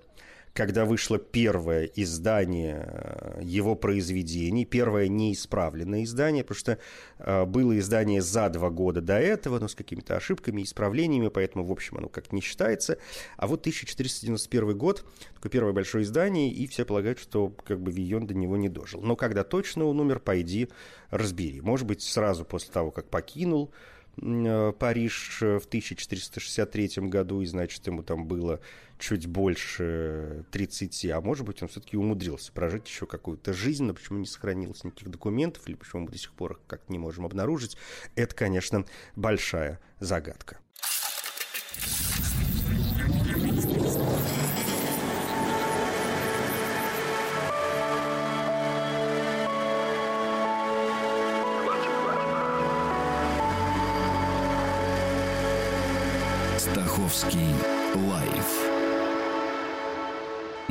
когда 0.54 0.86
вышло 0.86 1.18
первое 1.18 1.86
издание 1.86 2.86
э, 2.88 3.40
его 3.42 3.76
произведений, 3.76 4.66
первое 4.66 5.08
неисправленное 5.08 6.04
издание, 6.04 6.44
потому 6.44 6.60
что 6.60 6.78
э, 7.20 7.46
было 7.46 7.78
издание 7.80 8.22
за 8.22 8.50
два 8.50 8.70
года 8.70 9.02
до 9.02 9.18
этого, 9.18 9.60
но 9.60 9.68
с 9.68 9.76
какими-то 9.76 10.18
ошибками, 10.18 10.64
исправлениями, 10.64 11.30
поэтому, 11.30 11.66
в 11.66 11.72
общем, 11.72 11.98
оно 11.98 12.10
как 12.10 12.34
не 12.34 12.42
считается. 12.42 12.98
А 13.38 13.48
вот 13.48 13.62
1491 13.62 14.78
год, 14.78 15.06
такое 15.36 15.52
первое 15.52 15.74
большое 15.74 16.04
издание, 16.04 16.52
и 16.52 16.68
все 16.68 16.86
полагают, 16.86 17.20
что 17.20 17.50
как 17.50 17.80
бы 17.80 17.92
Вион 17.92 18.28
до 18.28 18.34
него 18.34 18.58
не 18.58 18.68
дожил. 18.68 19.02
Но 19.02 19.16
когда 19.16 19.44
точно 19.44 19.86
он 19.86 20.00
умер, 20.00 20.20
пойди 20.20 20.70
разбери. 21.10 21.62
Может 21.62 21.88
быть, 21.88 22.02
сразу 22.02 22.44
после 22.44 22.74
того, 22.74 22.92
как 22.92 23.10
покинул 23.10 23.72
Париж 24.18 25.40
э, 25.42 25.60
в 25.60 25.66
1463 25.66 27.08
году, 27.08 27.42
и, 27.42 27.46
значит, 27.46 27.86
ему 27.88 28.04
там 28.04 28.28
было 28.28 28.60
чуть 29.00 29.26
больше 29.26 30.46
30, 30.52 31.06
а 31.12 31.22
может 31.22 31.46
быть, 31.46 31.62
он 31.62 31.70
все-таки 31.70 31.98
умудрился 31.98 32.52
прожить 32.52 32.88
еще 32.88 33.06
какую-то 33.06 33.54
жизнь, 33.54 33.84
но 33.86 33.94
почему 33.94 34.20
не 34.20 34.26
сохранилось 34.26 34.84
никаких 34.84 35.10
документов, 35.10 35.68
или 35.68 35.76
почему 35.76 36.04
мы 36.04 36.10
до 36.10 36.18
сих 36.18 36.34
пор 36.34 36.60
как-то 36.68 36.92
не 36.92 37.00
можем 37.00 37.26
обнаружить, 37.26 37.78
это, 38.16 38.36
конечно, 38.36 38.86
большая 39.16 39.80
загадка. 40.00 40.60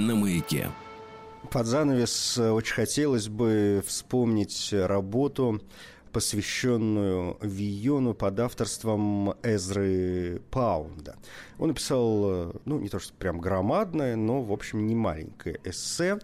На 0.00 0.14
маяке. 0.14 0.70
Под 1.50 1.66
занавес 1.66 2.38
э, 2.38 2.50
очень 2.50 2.74
хотелось 2.74 3.28
бы 3.28 3.82
вспомнить 3.86 4.72
работу, 4.72 5.60
посвященную 6.12 7.36
Виону 7.40 8.14
под 8.14 8.40
авторством 8.40 9.34
Эзры 9.42 10.42
Паунда. 10.50 11.16
Он 11.58 11.68
написал, 11.68 12.22
э, 12.24 12.52
ну, 12.64 12.78
не 12.78 12.88
то 12.88 12.98
что 12.98 13.12
прям 13.14 13.40
громадное, 13.40 14.16
но, 14.16 14.42
в 14.42 14.52
общем, 14.52 14.86
не 14.86 14.94
маленькое 14.94 15.60
эссе 15.64 16.18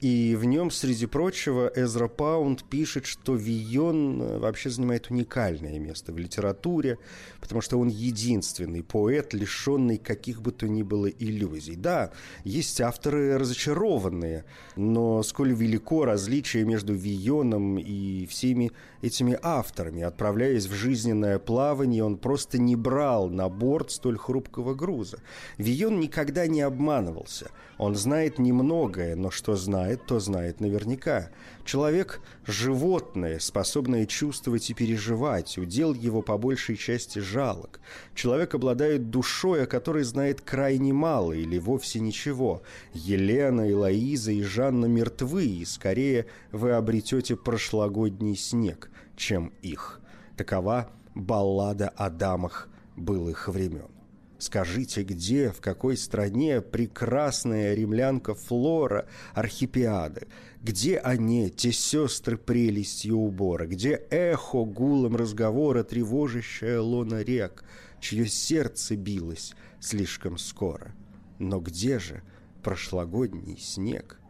и 0.00 0.36
в 0.36 0.44
нем, 0.44 0.70
среди 0.70 1.06
прочего, 1.06 1.72
Эзра 1.74 2.06
Паунд 2.06 2.62
пишет, 2.62 3.04
что 3.04 3.34
Вион 3.34 4.22
э, 4.22 4.38
вообще 4.38 4.70
занимает 4.70 5.10
уникальное 5.10 5.80
место 5.80 6.12
в 6.12 6.18
литературе, 6.18 6.98
потому 7.40 7.60
что 7.60 7.80
он 7.80 7.88
единственный 7.88 8.84
поэт, 8.84 9.34
лишенный 9.34 9.98
каких 9.98 10.40
бы 10.40 10.52
то 10.52 10.68
ни 10.68 10.82
было 10.82 11.06
иллюзий. 11.06 11.74
Да, 11.74 12.12
есть 12.44 12.80
авторы 12.80 13.38
разочарованные, 13.38 14.44
но 14.76 15.24
сколь 15.24 15.52
велико 15.52 16.04
различие 16.04 16.64
между 16.64 16.94
Вионом 16.94 17.76
и 17.78 18.26
всеми 18.26 18.70
этими 19.02 19.36
авторами. 19.42 20.02
Отправляясь 20.02 20.66
в 20.66 20.74
жизненное 20.74 21.40
плавание, 21.40 22.04
он 22.04 22.18
просто 22.18 22.58
не 22.58 22.76
брал 22.76 23.30
на 23.30 23.48
борт 23.48 23.90
столь 23.90 24.16
хрупкого 24.16 24.74
груза. 24.74 25.18
Вион 25.56 25.98
никогда 25.98 26.46
не 26.46 26.60
обманывался. 26.60 27.50
Он 27.78 27.94
знает 27.94 28.38
немногое, 28.38 29.14
но 29.14 29.30
что 29.30 29.54
знает, 29.56 29.87
то 29.96 30.20
знает 30.20 30.60
наверняка. 30.60 31.30
Человек– 31.64 32.20
животное, 32.46 33.38
способное 33.38 34.06
чувствовать 34.06 34.70
и 34.70 34.74
переживать. 34.74 35.58
Удел 35.58 35.94
его 35.94 36.22
по 36.22 36.38
большей 36.38 36.76
части 36.76 37.18
жалок. 37.18 37.80
Человек 38.14 38.54
обладает 38.54 39.10
душой, 39.10 39.64
о 39.64 39.66
которой 39.66 40.04
знает 40.04 40.40
крайне 40.40 40.92
мало 40.92 41.32
или 41.32 41.58
вовсе 41.58 42.00
ничего. 42.00 42.62
Елена, 42.92 43.70
Элоиза 43.70 44.32
и 44.32 44.42
Жанна 44.42 44.86
мертвы, 44.86 45.46
и 45.46 45.64
скорее 45.64 46.26
вы 46.52 46.72
обретете 46.72 47.36
прошлогодний 47.36 48.36
снег, 48.36 48.90
чем 49.16 49.52
их. 49.62 50.00
Такова 50.36 50.90
баллада 51.14 51.88
о 51.88 52.10
дамах 52.10 52.68
былых 52.96 53.48
времен. 53.48 53.97
Скажите, 54.38 55.02
где, 55.02 55.50
в 55.50 55.60
какой 55.60 55.96
стране 55.96 56.60
прекрасная 56.60 57.74
римлянка 57.74 58.34
Флора 58.34 59.08
Архипиады? 59.34 60.28
Где 60.62 60.98
они, 60.98 61.50
те 61.50 61.72
сестры 61.72 62.38
прелестью 62.38 63.16
убора? 63.16 63.66
Где 63.66 64.00
эхо 64.10 64.64
гулом 64.64 65.16
разговора, 65.16 65.82
тревожащее 65.82 66.78
лона 66.78 67.22
рек, 67.22 67.64
чье 68.00 68.28
сердце 68.28 68.94
билось 68.94 69.54
слишком 69.80 70.38
скоро? 70.38 70.94
Но 71.40 71.58
где 71.58 71.98
же 71.98 72.22
прошлогодний 72.62 73.58
снег? 73.58 74.20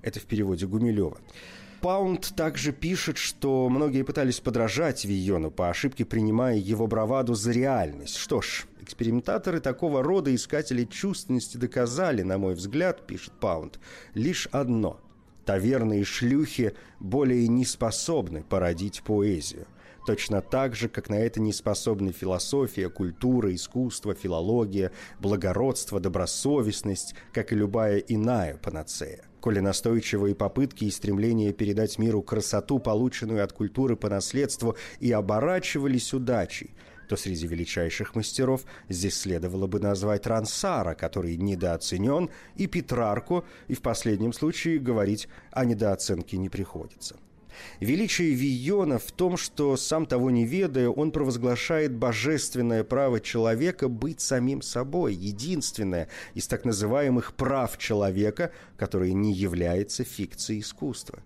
Это 0.00 0.20
в 0.20 0.24
переводе 0.24 0.66
Гумилева. 0.66 1.18
Паунд 1.80 2.34
также 2.36 2.72
пишет, 2.72 3.16
что 3.16 3.68
многие 3.70 4.02
пытались 4.02 4.40
подражать 4.40 5.06
Вийону, 5.06 5.50
по 5.50 5.70
ошибке 5.70 6.04
принимая 6.04 6.56
его 6.56 6.86
браваду 6.86 7.34
за 7.34 7.52
реальность. 7.52 8.16
Что 8.16 8.42
ж, 8.42 8.66
экспериментаторы 8.82 9.60
такого 9.60 10.02
рода 10.02 10.34
искатели 10.34 10.84
чувственности 10.84 11.56
доказали, 11.56 12.22
на 12.22 12.36
мой 12.36 12.54
взгляд, 12.54 13.06
пишет 13.06 13.32
Паунд, 13.40 13.80
лишь 14.12 14.46
одно. 14.52 15.00
Таверные 15.46 16.04
шлюхи 16.04 16.74
более 17.00 17.48
не 17.48 17.64
способны 17.64 18.42
породить 18.42 19.02
поэзию– 19.02 19.66
точно 20.06 20.40
так 20.40 20.74
же, 20.74 20.88
как 20.88 21.08
на 21.08 21.14
это 21.14 21.40
не 21.40 21.52
способны 21.52 22.12
философия, 22.12 22.88
культура, 22.88 23.54
искусство, 23.54 24.14
филология, 24.14 24.92
благородство, 25.18 26.00
добросовестность, 26.00 27.14
как 27.32 27.52
и 27.52 27.56
любая 27.56 27.98
иная 27.98 28.56
панацея. 28.56 29.24
Коли 29.40 29.60
настойчивые 29.60 30.34
попытки 30.34 30.84
и 30.84 30.90
стремления 30.90 31.52
передать 31.52 31.98
миру 31.98 32.22
красоту, 32.22 32.78
полученную 32.78 33.42
от 33.42 33.52
культуры 33.52 33.96
по 33.96 34.10
наследству, 34.10 34.76
и 34.98 35.10
оборачивались 35.12 36.12
удачей, 36.12 36.74
то 37.08 37.16
среди 37.16 37.46
величайших 37.46 38.14
мастеров 38.14 38.64
здесь 38.88 39.18
следовало 39.18 39.66
бы 39.66 39.80
назвать 39.80 40.26
Рансара, 40.26 40.94
который 40.94 41.36
недооценен, 41.36 42.30
и 42.54 42.66
Петрарку, 42.68 43.44
и 43.66 43.74
в 43.74 43.82
последнем 43.82 44.32
случае 44.32 44.78
говорить 44.78 45.26
о 45.50 45.64
недооценке 45.64 46.36
не 46.36 46.48
приходится. 46.48 47.16
Величие 47.80 48.34
Вийона 48.34 48.98
в 48.98 49.12
том, 49.12 49.36
что, 49.36 49.76
сам 49.76 50.06
того 50.06 50.30
не 50.30 50.44
ведая, 50.44 50.88
он 50.88 51.10
провозглашает 51.10 51.92
божественное 51.92 52.84
право 52.84 53.20
человека 53.20 53.88
быть 53.88 54.20
самим 54.20 54.62
собой, 54.62 55.14
единственное 55.14 56.08
из 56.34 56.46
так 56.46 56.64
называемых 56.64 57.34
прав 57.34 57.78
человека, 57.78 58.52
которое 58.76 59.12
не 59.12 59.32
является 59.32 60.04
фикцией 60.04 60.60
искусства. 60.60 61.20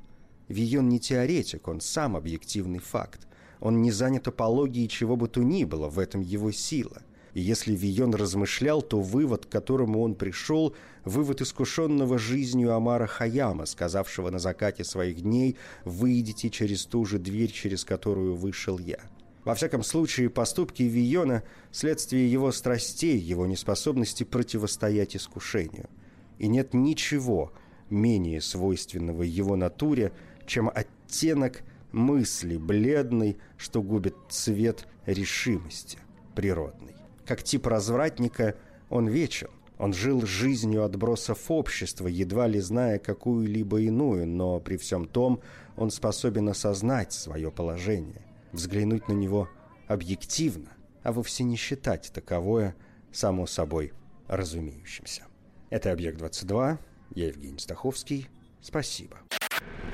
Вийон 0.49 0.89
не 0.89 1.01
теоретик, 1.01 1.69
он 1.69 1.81
сам 1.81 2.17
объективный 2.17 2.81
факт. 2.81 3.27
Он 3.61 3.81
не 3.81 3.91
занят 3.91 4.29
апологией 4.29 4.89
чего 4.89 5.17
бы 5.17 5.29
то 5.29 5.43
ни 5.43 5.65
было, 5.65 5.89
в 5.89 5.99
этом 5.99 6.21
его 6.21 6.53
сила– 6.53 7.03
и 7.35 7.41
если 7.41 7.75
Вион 7.75 8.15
размышлял, 8.15 8.81
то 8.81 9.01
вывод, 9.01 9.47
к 9.47 9.49
которому 9.49 10.01
он 10.03 10.15
пришел, 10.15 10.75
вывод 11.05 11.41
искушенного 11.41 12.17
жизнью 12.17 12.73
Амара 12.73 13.09
Хаяма, 13.09 13.67
сказавшего 13.67 14.31
на 14.31 14.39
закате 14.39 14.85
своих 14.85 15.21
дней 15.21 15.57
«Выйдите 15.85 16.49
через 16.49 16.87
ту 16.87 17.05
же 17.05 17.19
дверь, 17.19 17.51
через 17.51 17.85
которую 17.85 18.37
вышел 18.37 18.79
я». 18.79 19.01
Во 19.45 19.55
всяком 19.57 19.83
случае, 19.83 20.31
поступки 20.31 20.85
Виона– 20.85 21.43
следствие 21.73 22.31
его 22.31 22.53
страстей, 22.53 23.19
его 23.19 23.47
неспособности 23.47 24.23
противостоять 24.23 25.17
искушению. 25.17 25.91
И 26.39 26.47
нет 26.47 26.73
ничего 26.73 27.53
менее 27.91 28.41
свойственного 28.41 29.23
его 29.25 29.57
натуре, 29.57 30.13
чем 30.47 30.71
оттенок 30.73 31.63
мысли 31.91 32.57
бледный, 32.57 33.37
что 33.59 33.83
губит 33.83 34.15
цвет 34.31 34.87
решимости 35.05 35.99
природной. 36.35 37.04
Как 37.27 37.43
тип 37.43 37.67
развратника 37.67 38.57
он 38.91 39.09
вечен. 39.09 39.49
Он 39.79 39.93
жил 39.93 40.25
жизнью 40.25 40.85
отбросов 40.85 41.51
общества, 41.51 42.07
едва 42.07 42.47
ли 42.47 42.61
зная 42.61 42.99
какую-либо 42.99 43.81
иную, 43.81 44.27
но 44.27 44.61
при 44.61 44.77
всем 44.77 45.07
том 45.07 45.41
он 45.77 45.91
способен 45.91 46.49
осознать 46.49 47.13
свое 47.13 47.51
положение, 47.51 48.23
взглянуть 48.53 49.09
на 49.09 49.15
него 49.15 49.49
объективно, 49.89 50.71
а 51.03 51.13
вовсе 51.13 51.43
не 51.43 51.57
считать 51.57 52.13
таковое 52.15 52.77
само 53.13 53.47
собой 53.47 53.93
разумеющимся. 54.29 55.25
Это 55.71 55.91
«Объект-22», 55.91 56.79
я 57.17 57.27
Евгений 57.27 57.59
Стаховский, 57.59 58.29
спасибо. 58.61 59.19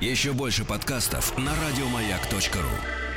Еще 0.01 0.33
больше 0.33 0.67
подкастов 0.67 1.37
на 1.39 1.53
радиомаяк.ру 1.55 3.10